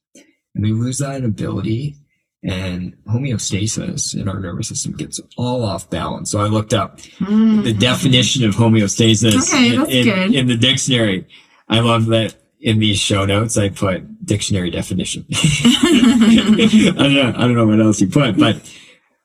And 0.54 0.64
we 0.64 0.72
lose 0.72 0.98
that 0.98 1.24
ability 1.24 1.96
and 2.44 2.94
homeostasis 3.08 4.14
in 4.14 4.28
our 4.28 4.40
nervous 4.40 4.68
system 4.68 4.92
gets 4.92 5.20
all 5.36 5.62
off 5.64 5.88
balance. 5.90 6.30
So 6.30 6.40
I 6.40 6.46
looked 6.48 6.74
up 6.74 7.00
the 7.00 7.24
Mhm. 7.26 7.78
definition 7.78 8.44
of 8.44 8.54
homeostasis 8.56 9.52
Okay, 9.52 9.74
in, 10.00 10.08
in- 10.08 10.34
in 10.34 10.46
the 10.46 10.56
dictionary. 10.56 11.26
I 11.68 11.80
love 11.80 12.06
that 12.06 12.34
in 12.60 12.78
these 12.78 12.98
show 12.98 13.24
notes 13.24 13.56
I 13.56 13.68
put 13.68 14.24
dictionary 14.24 14.70
definition. 14.70 15.24
I 15.32 16.92
don't 16.96 17.14
know, 17.14 17.32
I 17.36 17.40
don't 17.42 17.54
know 17.54 17.66
what 17.66 17.80
else 17.80 18.00
you 18.00 18.06
put, 18.08 18.36
but 18.38 18.56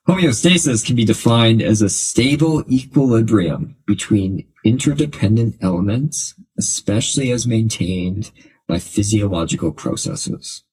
homeostasis 0.07 0.85
can 0.85 0.95
be 0.95 1.05
defined 1.05 1.61
as 1.61 1.81
a 1.81 1.89
stable 1.89 2.63
equilibrium 2.71 3.75
between 3.85 4.47
interdependent 4.63 5.55
elements, 5.61 6.33
especially 6.57 7.31
as 7.31 7.45
maintained 7.47 8.31
by 8.67 8.79
physiological 8.79 9.71
processes. 9.71 10.63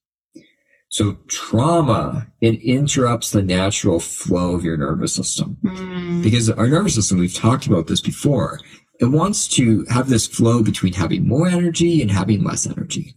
So 0.89 1.17
trauma, 1.27 2.27
it 2.41 2.61
interrupts 2.61 3.31
the 3.31 3.41
natural 3.41 3.99
flow 3.99 4.55
of 4.55 4.63
your 4.63 4.77
nervous 4.77 5.13
system 5.13 5.57
Mm. 5.63 6.23
because 6.23 6.49
our 6.49 6.67
nervous 6.67 6.95
system, 6.95 7.17
we've 7.17 7.33
talked 7.33 7.67
about 7.67 7.87
this 7.87 8.01
before, 8.01 8.59
it 9.01 9.05
wants 9.05 9.47
to 9.49 9.83
have 9.89 10.07
this 10.07 10.25
flow 10.25 10.63
between 10.63 10.93
having 10.93 11.27
more 11.27 11.47
energy 11.49 12.01
and 12.01 12.11
having 12.11 12.43
less 12.43 12.65
energy. 12.65 13.15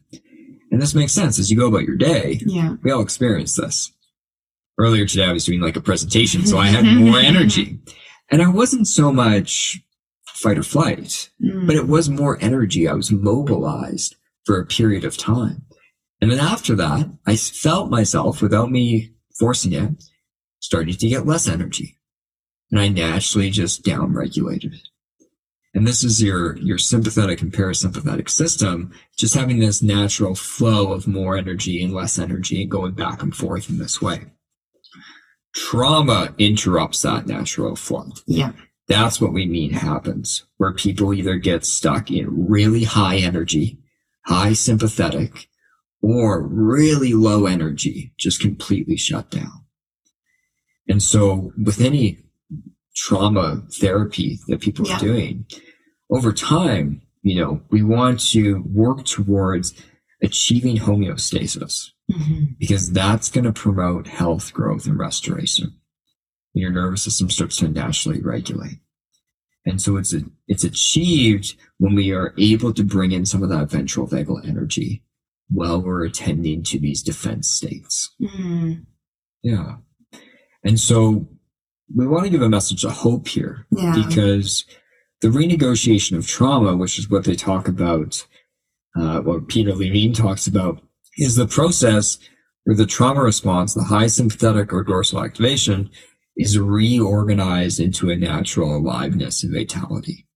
And 0.73 0.83
this 0.83 0.95
makes 0.95 1.13
sense 1.13 1.39
as 1.39 1.51
you 1.51 1.57
go 1.57 1.69
about 1.69 1.85
your 1.85 1.97
day. 1.97 2.41
Yeah. 2.45 2.77
We 2.83 2.91
all 2.91 3.01
experience 3.01 3.55
this. 3.55 3.93
Earlier 4.79 5.07
today, 5.07 5.25
I 5.25 5.33
was 5.33 5.45
doing 5.45 5.61
like 5.61 5.77
a 5.77 5.81
presentation, 5.81 6.47
so 6.47 6.59
I 6.59 6.69
had 6.69 6.85
more 6.99 7.19
energy. 7.19 7.81
And 8.31 8.43
I 8.43 8.49
wasn't 8.49 8.87
so 8.87 9.13
much 9.13 9.81
fight 10.27 10.59
or 10.59 10.63
flight, 10.63 11.31
Mm. 11.43 11.67
but 11.67 11.77
it 11.77 11.89
was 11.89 12.09
more 12.09 12.39
energy. 12.41 12.87
I 12.87 12.93
was 12.95 13.11
mobilized 13.11 14.15
for 14.45 14.61
a 14.61 14.67
period 14.67 15.05
of 15.05 15.17
time. 15.17 15.63
And 16.21 16.31
then 16.31 16.39
after 16.41 16.75
that, 16.77 17.11
I 17.27 17.37
felt 17.37 17.91
myself 17.91 18.41
without 18.43 18.71
me 18.71 19.13
forcing 19.39 19.73
it, 19.73 20.03
starting 20.61 20.95
to 20.97 21.09
get 21.09 21.27
less 21.27 21.49
energy. 21.49 21.97
And 22.71 22.81
I 22.81 22.89
naturally 22.89 23.51
just 23.51 23.85
down 23.85 24.13
regulated. 24.13 24.75
And 25.75 25.87
this 25.87 26.03
is 26.03 26.23
your, 26.23 26.57
your 26.59 26.79
sympathetic 26.79 27.41
and 27.41 27.53
parasympathetic 27.53 28.29
system, 28.29 28.93
just 29.17 29.35
having 29.35 29.59
this 29.59 29.83
natural 29.83 30.35
flow 30.35 30.93
of 30.93 31.07
more 31.07 31.37
energy 31.37 31.83
and 31.83 31.93
less 31.95 32.19
energy 32.19 32.63
and 32.63 32.71
going 32.71 32.93
back 32.95 33.23
and 33.23 33.35
forth 33.35 33.69
in 33.71 33.79
this 33.79 34.01
way. 34.03 34.27
Trauma 35.59 36.35
interrupts 36.39 37.03
that 37.03 37.27
natural 37.27 37.75
flow. 37.77 38.13
yeah. 38.27 38.53
That's 38.87 39.21
what 39.21 39.35
we 39.35 39.45
mean 39.45 39.73
happens, 39.73 40.47
where 40.57 40.73
people 40.73 41.13
either 41.13 41.37
get 41.37 41.67
stuck 41.67 42.11
in 42.11 42.49
really 42.49 42.85
high 42.85 43.17
energy, 43.19 43.79
high 44.25 44.55
sympathetic, 44.55 45.49
or 46.01 46.41
really 46.43 47.13
low 47.13 47.45
energy, 47.45 48.15
just 48.17 48.41
completely 48.41 48.97
shut 48.97 49.31
down. 49.31 49.53
And 50.89 51.03
so 51.03 51.53
with 51.63 51.83
any 51.83 52.19
trauma 52.97 53.63
therapy 53.79 54.39
that 54.49 54.61
people 54.61 54.87
Yeah. 54.87 54.97
are 54.97 55.01
doing, 55.01 55.45
over 56.11 56.33
time, 56.33 57.03
you 57.23 57.35
know, 57.39 57.61
we 57.71 57.83
want 57.83 58.21
to 58.31 58.63
work 58.73 59.05
towards 59.05 59.75
achieving 60.23 60.79
homeostasis 60.79 61.91
Mhm. 62.11 62.57
because 62.59 62.91
that's 62.93 63.31
going 63.31 63.45
to 63.45 63.53
promote 63.53 64.07
health, 64.07 64.53
growth, 64.55 64.87
and 64.87 64.99
restoration. 64.99 65.75
Your 66.55 66.71
nervous 66.73 67.03
system 67.03 67.29
starts 67.31 67.59
to 67.59 67.69
naturally 67.69 68.21
regulate. 68.23 68.79
And 69.67 69.81
so 69.83 69.97
it's, 69.99 70.15
a, 70.15 70.23
it's 70.47 70.65
achieved 70.65 71.55
when 71.77 71.95
we 71.95 72.11
are 72.13 72.33
able 72.39 72.73
to 72.73 72.83
bring 72.83 73.13
in 73.13 73.27
some 73.27 73.43
of 73.43 73.51
that 73.51 73.71
ventral 73.71 74.07
vagal 74.09 74.49
energy 74.49 75.05
while 75.49 75.83
we're 75.83 76.05
attending 76.05 76.63
to 76.65 76.79
these 76.79 77.03
defense 77.03 77.51
states. 77.51 78.15
Mm. 78.21 78.87
Yeah. 79.43 79.77
And 80.65 80.81
so 80.81 81.29
we 81.95 82.07
want 82.07 82.25
to 82.25 82.31
give 82.31 82.43
a 82.43 82.49
message 82.49 82.85
of 82.85 82.93
hope 82.93 83.29
here 83.29 83.67
Yeah. 83.71 83.95
because 84.09 84.65
the 85.21 85.29
renegotiation 85.29 86.17
of 86.17 86.27
trauma, 86.27 86.77
which 86.77 86.99
is 86.99 87.11
what 87.11 87.25
they 87.25 87.35
talk 87.37 87.69
about, 87.69 88.27
uh, 88.97 89.21
what 89.21 89.49
Peter 89.49 89.75
Levine 89.75 90.13
talks 90.15 90.47
about, 90.47 90.83
is 91.19 91.37
the 91.37 91.47
process 91.47 92.19
where 92.65 92.77
the 92.77 92.87
trauma 92.87 93.23
response, 93.23 93.75
the 93.75 93.85
high 93.85 94.07
sympathetic 94.07 94.73
or 94.73 94.85
dorsal 94.85 95.25
activation, 95.25 95.91
is 96.37 96.59
reorganized 96.59 97.81
into 97.81 98.11
a 98.11 98.17
natural 98.17 98.77
aliveness 98.77 99.43
and 99.43 99.53
vitality. 99.53 100.27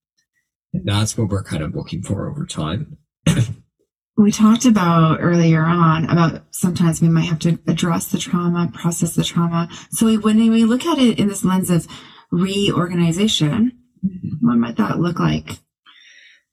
And 0.73 0.87
that's 0.87 1.17
what 1.17 1.29
we're 1.29 1.45
kind 1.45 1.63
of 1.63 1.75
looking 1.75 2.03
for 2.03 2.29
over 2.29 2.45
time. 2.45 2.97
we 4.17 4.33
talked 4.33 4.65
about 4.65 5.19
earlier 5.21 5.65
on 5.65 6.09
about 6.11 6.43
sometimes 6.51 7.01
we 7.01 7.09
might 7.09 7.27
have 7.27 7.39
to 7.41 7.59
address 7.67 8.09
the 8.09 8.19
trauma, 8.19 8.71
process 8.73 9.15
the 9.15 9.25
trauma. 9.25 9.69
So 9.91 10.07
we, 10.07 10.19
when 10.19 10.39
we 10.51 10.65
look 10.65 10.85
at 10.85 10.99
it 10.99 11.19
in 11.19 11.29
this 11.29 11.45
lens 11.45 11.71
of 11.71 11.87
reorganization, 12.31 13.73
mm-hmm. 14.05 14.47
what 14.47 14.57
might 14.57 14.77
that 14.77 14.99
look 14.99 15.21
like? 15.21 15.59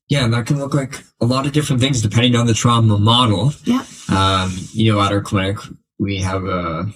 Yeah, 0.10 0.26
and 0.26 0.34
that 0.34 0.48
can 0.48 0.58
look 0.58 0.74
like 0.74 1.04
a 1.22 1.26
lot 1.26 1.45
of 1.45 1.52
different 1.54 1.82
things 1.82 2.02
depending 2.02 2.36
on 2.36 2.48
the 2.48 2.54
trauma 2.54 2.98
model. 2.98 3.54
Yeah. 3.65 3.86
Um, 4.12 4.52
you 4.74 4.91
know, 4.91 5.00
at 5.02 5.12
our 5.12 5.22
clinic, 5.22 5.58
we 6.00 6.17
have 6.17 6.45
a 6.45 6.91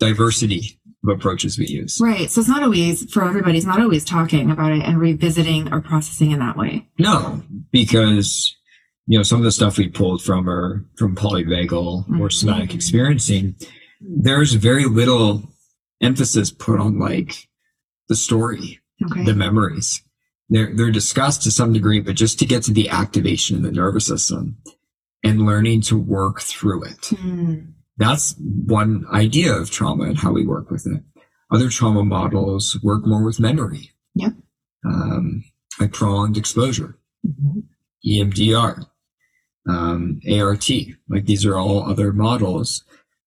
diversity 0.00 0.80
of 1.04 1.10
approaches 1.16 1.58
we 1.58 1.66
use. 1.66 1.98
Right. 2.00 2.30
So 2.30 2.40
it's 2.40 2.48
not 2.48 2.62
always 2.64 3.10
for 3.12 3.24
everybody. 3.24 3.58
It's 3.58 3.66
not 3.66 3.80
always 3.80 4.04
talking 4.04 4.50
about 4.50 4.72
it 4.72 4.82
and 4.82 4.98
revisiting 4.98 5.72
or 5.72 5.80
processing 5.80 6.32
in 6.32 6.40
that 6.40 6.56
way. 6.56 6.88
No, 6.98 7.42
because 7.70 8.54
you 9.06 9.16
know 9.18 9.22
some 9.22 9.38
of 9.38 9.44
the 9.44 9.52
stuff 9.52 9.78
we 9.78 9.88
pulled 9.88 10.22
from 10.22 10.48
are 10.48 10.84
from 10.96 11.14
polyvagal 11.14 12.18
or 12.20 12.30
somatic 12.30 12.74
experiencing. 12.74 13.54
There's 14.00 14.52
very 14.54 14.86
little 14.86 15.44
emphasis 16.02 16.50
put 16.50 16.80
on 16.80 16.98
like 16.98 17.46
the 18.08 18.16
story, 18.16 18.80
Okay. 19.04 19.24
the 19.24 19.34
memories. 19.34 20.02
They're 20.48 20.74
they're 20.74 20.90
discussed 20.92 21.42
to 21.42 21.50
some 21.50 21.72
degree, 21.72 22.00
but 22.00 22.14
just 22.16 22.38
to 22.38 22.46
get 22.46 22.62
to 22.64 22.72
the 22.72 22.88
activation 22.88 23.56
of 23.56 23.62
the 23.62 23.72
nervous 23.72 24.06
system 24.06 24.58
and 25.24 25.44
learning 25.46 25.80
to 25.82 25.96
work 25.98 26.40
through 26.40 26.84
it. 26.84 27.06
Hmm. 27.06 27.54
That's 27.96 28.34
one 28.38 29.06
idea 29.12 29.52
of 29.54 29.70
trauma 29.70 30.04
and 30.04 30.18
how 30.18 30.32
we 30.32 30.46
work 30.46 30.70
with 30.70 30.86
it. 30.86 31.02
Other 31.50 31.68
trauma 31.70 32.04
models 32.04 32.78
work 32.82 33.06
more 33.06 33.24
with 33.24 33.40
memory. 33.40 33.92
Yep. 34.14 34.32
Um, 34.84 35.44
like 35.80 35.92
prolonged 35.92 36.36
exposure, 36.36 36.98
Mhm. 37.26 37.64
EMDR, 38.06 38.86
um, 39.68 40.20
ART. 40.30 40.70
Like 41.08 41.26
these 41.26 41.44
are 41.44 41.56
all 41.56 41.82
other 41.82 42.12
models 42.12 42.84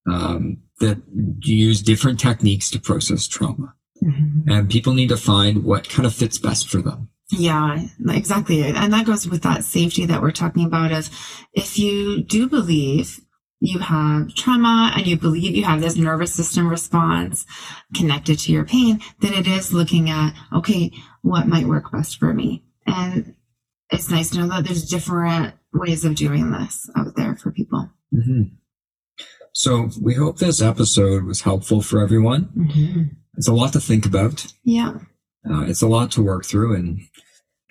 um, 0.10 0.58
that 0.79 1.01
use 1.41 1.82
different 1.82 2.19
techniques 2.19 2.69
to 2.71 2.79
process 2.79 3.27
trauma. 3.27 3.73
Mhm. 4.03 4.43
And 4.47 4.69
people 4.69 4.93
need 4.93 5.09
to 5.09 5.17
find 5.17 5.63
what 5.63 5.89
kind 5.89 6.05
of 6.05 6.13
fits 6.13 6.38
best 6.38 6.69
for 6.69 6.81
them. 6.81 7.09
Yeah, 7.31 7.85
exactly. 8.07 8.63
And 8.63 8.91
that 8.93 9.05
goes 9.05 9.27
with 9.27 9.43
that 9.43 9.63
safety 9.63 10.05
that 10.05 10.21
we're 10.21 10.31
talking 10.31 10.65
about 10.65 10.91
of 10.91 11.09
if 11.53 11.77
you 11.77 12.23
do 12.23 12.49
believe 12.49 13.19
you 13.59 13.79
have 13.79 14.33
trauma 14.35 14.93
and 14.95 15.05
you 15.05 15.17
believe 15.17 15.55
you 15.55 15.65
have 15.65 15.81
this 15.81 15.97
nervous 15.97 16.33
system 16.33 16.69
response 16.69 17.45
connected 17.93 18.39
to 18.39 18.51
your 18.51 18.63
pain, 18.65 19.01
then 19.19 19.33
it 19.33 19.47
is 19.47 19.73
looking 19.73 20.09
at, 20.09 20.33
okay, 20.53 20.91
what 21.21 21.47
might 21.47 21.67
work 21.67 21.91
best 21.91 22.17
for 22.17 22.33
me? 22.33 22.63
And 22.88 23.35
it's 23.91 24.09
nice 24.09 24.29
to 24.31 24.39
know 24.39 24.47
that 24.47 24.63
there's 24.65 24.85
different 24.89 25.53
ways 25.73 26.05
of 26.05 26.15
doing 26.15 26.51
this 26.51 26.89
out 26.95 27.15
there 27.15 27.35
for 27.35 27.51
people. 27.51 27.89
hmm 28.12 28.43
So 29.53 29.89
we 30.01 30.13
hope 30.15 30.38
this 30.38 30.62
episode 30.62 31.25
was 31.25 31.41
helpful 31.41 31.81
for 31.81 32.01
everyone. 32.01 33.18
It's 33.39 33.47
a 33.47 33.54
lot 33.54 33.71
to 33.73 33.80
think 33.80 34.06
about. 34.06 34.45
Yeah. 34.63 34.95
Uh, 35.49 35.62
it's 35.62 35.82
a 35.82 35.88
lot 35.88 36.12
to 36.12 36.21
work 36.21 36.45
through. 36.45 36.75
And 36.75 36.99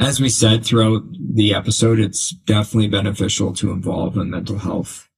as 0.00 0.18
we 0.18 0.30
said 0.30 0.64
throughout 0.64 1.02
the 1.34 1.54
episode, 1.54 1.98
it's 2.00 2.30
definitely 2.30 2.88
beneficial 2.88 3.52
to 3.52 3.70
involve 3.70 4.16
a 4.16 4.24
mental 4.24 4.58
health 4.58 5.08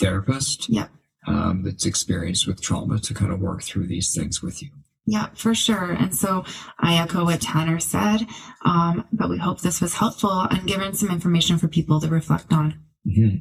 therapist 0.00 0.68
Yeah. 0.68 0.88
um, 1.28 1.62
that's 1.62 1.86
experienced 1.86 2.48
with 2.48 2.60
trauma 2.60 2.98
to 2.98 3.14
kind 3.14 3.32
of 3.32 3.38
work 3.40 3.62
through 3.62 3.86
these 3.86 4.12
things 4.14 4.42
with 4.42 4.60
you. 4.60 4.70
Yeah, 5.06 5.28
for 5.34 5.54
sure. 5.54 5.92
And 5.92 6.14
so 6.14 6.44
I 6.80 6.96
echo 6.96 7.24
what 7.24 7.40
Tanner 7.40 7.78
said, 7.80 8.26
um, 8.64 9.04
but 9.12 9.30
we 9.30 9.38
hope 9.38 9.60
this 9.60 9.80
was 9.80 9.94
helpful 9.94 10.46
and 10.50 10.66
given 10.66 10.94
some 10.94 11.10
information 11.10 11.58
for 11.58 11.68
people 11.68 12.00
to 12.00 12.08
reflect 12.08 12.52
on. 12.52 12.80
hmm 13.04 13.36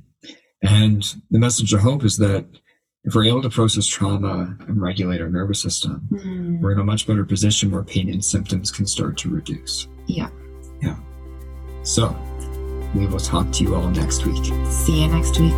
And 0.62 1.04
the 1.32 1.40
message 1.40 1.74
of 1.74 1.82
hope 1.82 2.04
is 2.04 2.18
that 2.18 2.46
if 3.04 3.16
we're 3.16 3.26
able 3.26 3.42
to 3.42 3.50
process 3.50 3.88
trauma 3.88 4.56
and 4.68 4.80
regulate 4.82 5.22
our 5.22 5.30
nervous 5.30 5.60
system, 5.62 6.08
Mm, 6.12 6.60
we're 6.62 6.74
in 6.74 6.80
a 6.80 6.84
much 6.84 7.08
better 7.08 7.26
position 7.26 7.72
where 7.72 7.84
pain 7.84 8.10
and 8.10 8.24
symptoms 8.24 8.70
can 8.72 8.86
start 8.86 9.18
to 9.18 9.30
reduce. 9.30 9.88
Yeah. 10.06 10.30
Yeah. 10.82 10.96
So 11.84 12.16
we 12.94 13.08
will 13.08 13.20
talk 13.20 13.52
to 13.54 13.64
you 13.64 13.74
all 13.76 13.90
next 13.90 14.26
week. 14.26 14.46
See 14.70 15.02
you 15.02 15.08
next 15.08 15.40
week. 15.40 15.58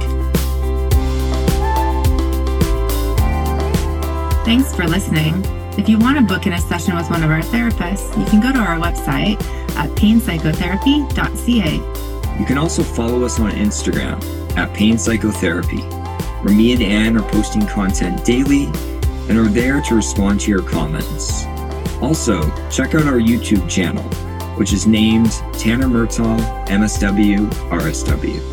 Thanks 4.45 4.73
for 4.75 4.87
listening. 4.87 5.43
If 5.77 5.89
you 5.89 5.97
want 5.97 6.17
to 6.19 6.23
book 6.23 6.45
in 6.47 6.53
a 6.53 6.61
session 6.61 6.95
with 6.95 7.09
one 7.09 7.23
of 7.23 7.31
our 7.31 7.41
therapists, 7.41 8.17
you 8.17 8.25
can 8.25 8.39
go 8.41 8.51
to 8.53 8.59
our 8.59 8.77
website 8.77 9.41
at 9.75 9.89
painpsychotherapy.ca. 9.91 12.39
You 12.39 12.45
can 12.45 12.57
also 12.57 12.83
follow 12.83 13.23
us 13.23 13.39
on 13.39 13.51
Instagram 13.51 14.21
at 14.57 14.73
Pain 14.73 14.97
Psychotherapy, 14.97 15.81
where 16.43 16.53
me 16.53 16.73
and 16.73 16.83
Anne 16.83 17.17
are 17.17 17.29
posting 17.31 17.65
content 17.65 18.23
daily 18.25 18.65
and 19.29 19.37
are 19.37 19.47
there 19.47 19.81
to 19.81 19.95
respond 19.95 20.41
to 20.41 20.51
your 20.51 20.61
comments. 20.61 21.45
Also, 22.01 22.41
check 22.69 22.93
out 22.95 23.07
our 23.07 23.19
YouTube 23.19 23.69
channel, 23.69 24.03
which 24.57 24.73
is 24.73 24.85
named 24.85 25.31
Tanner 25.53 25.87
Murtaugh 25.87 26.67
MSW 26.67 27.49
RSW. 27.69 28.52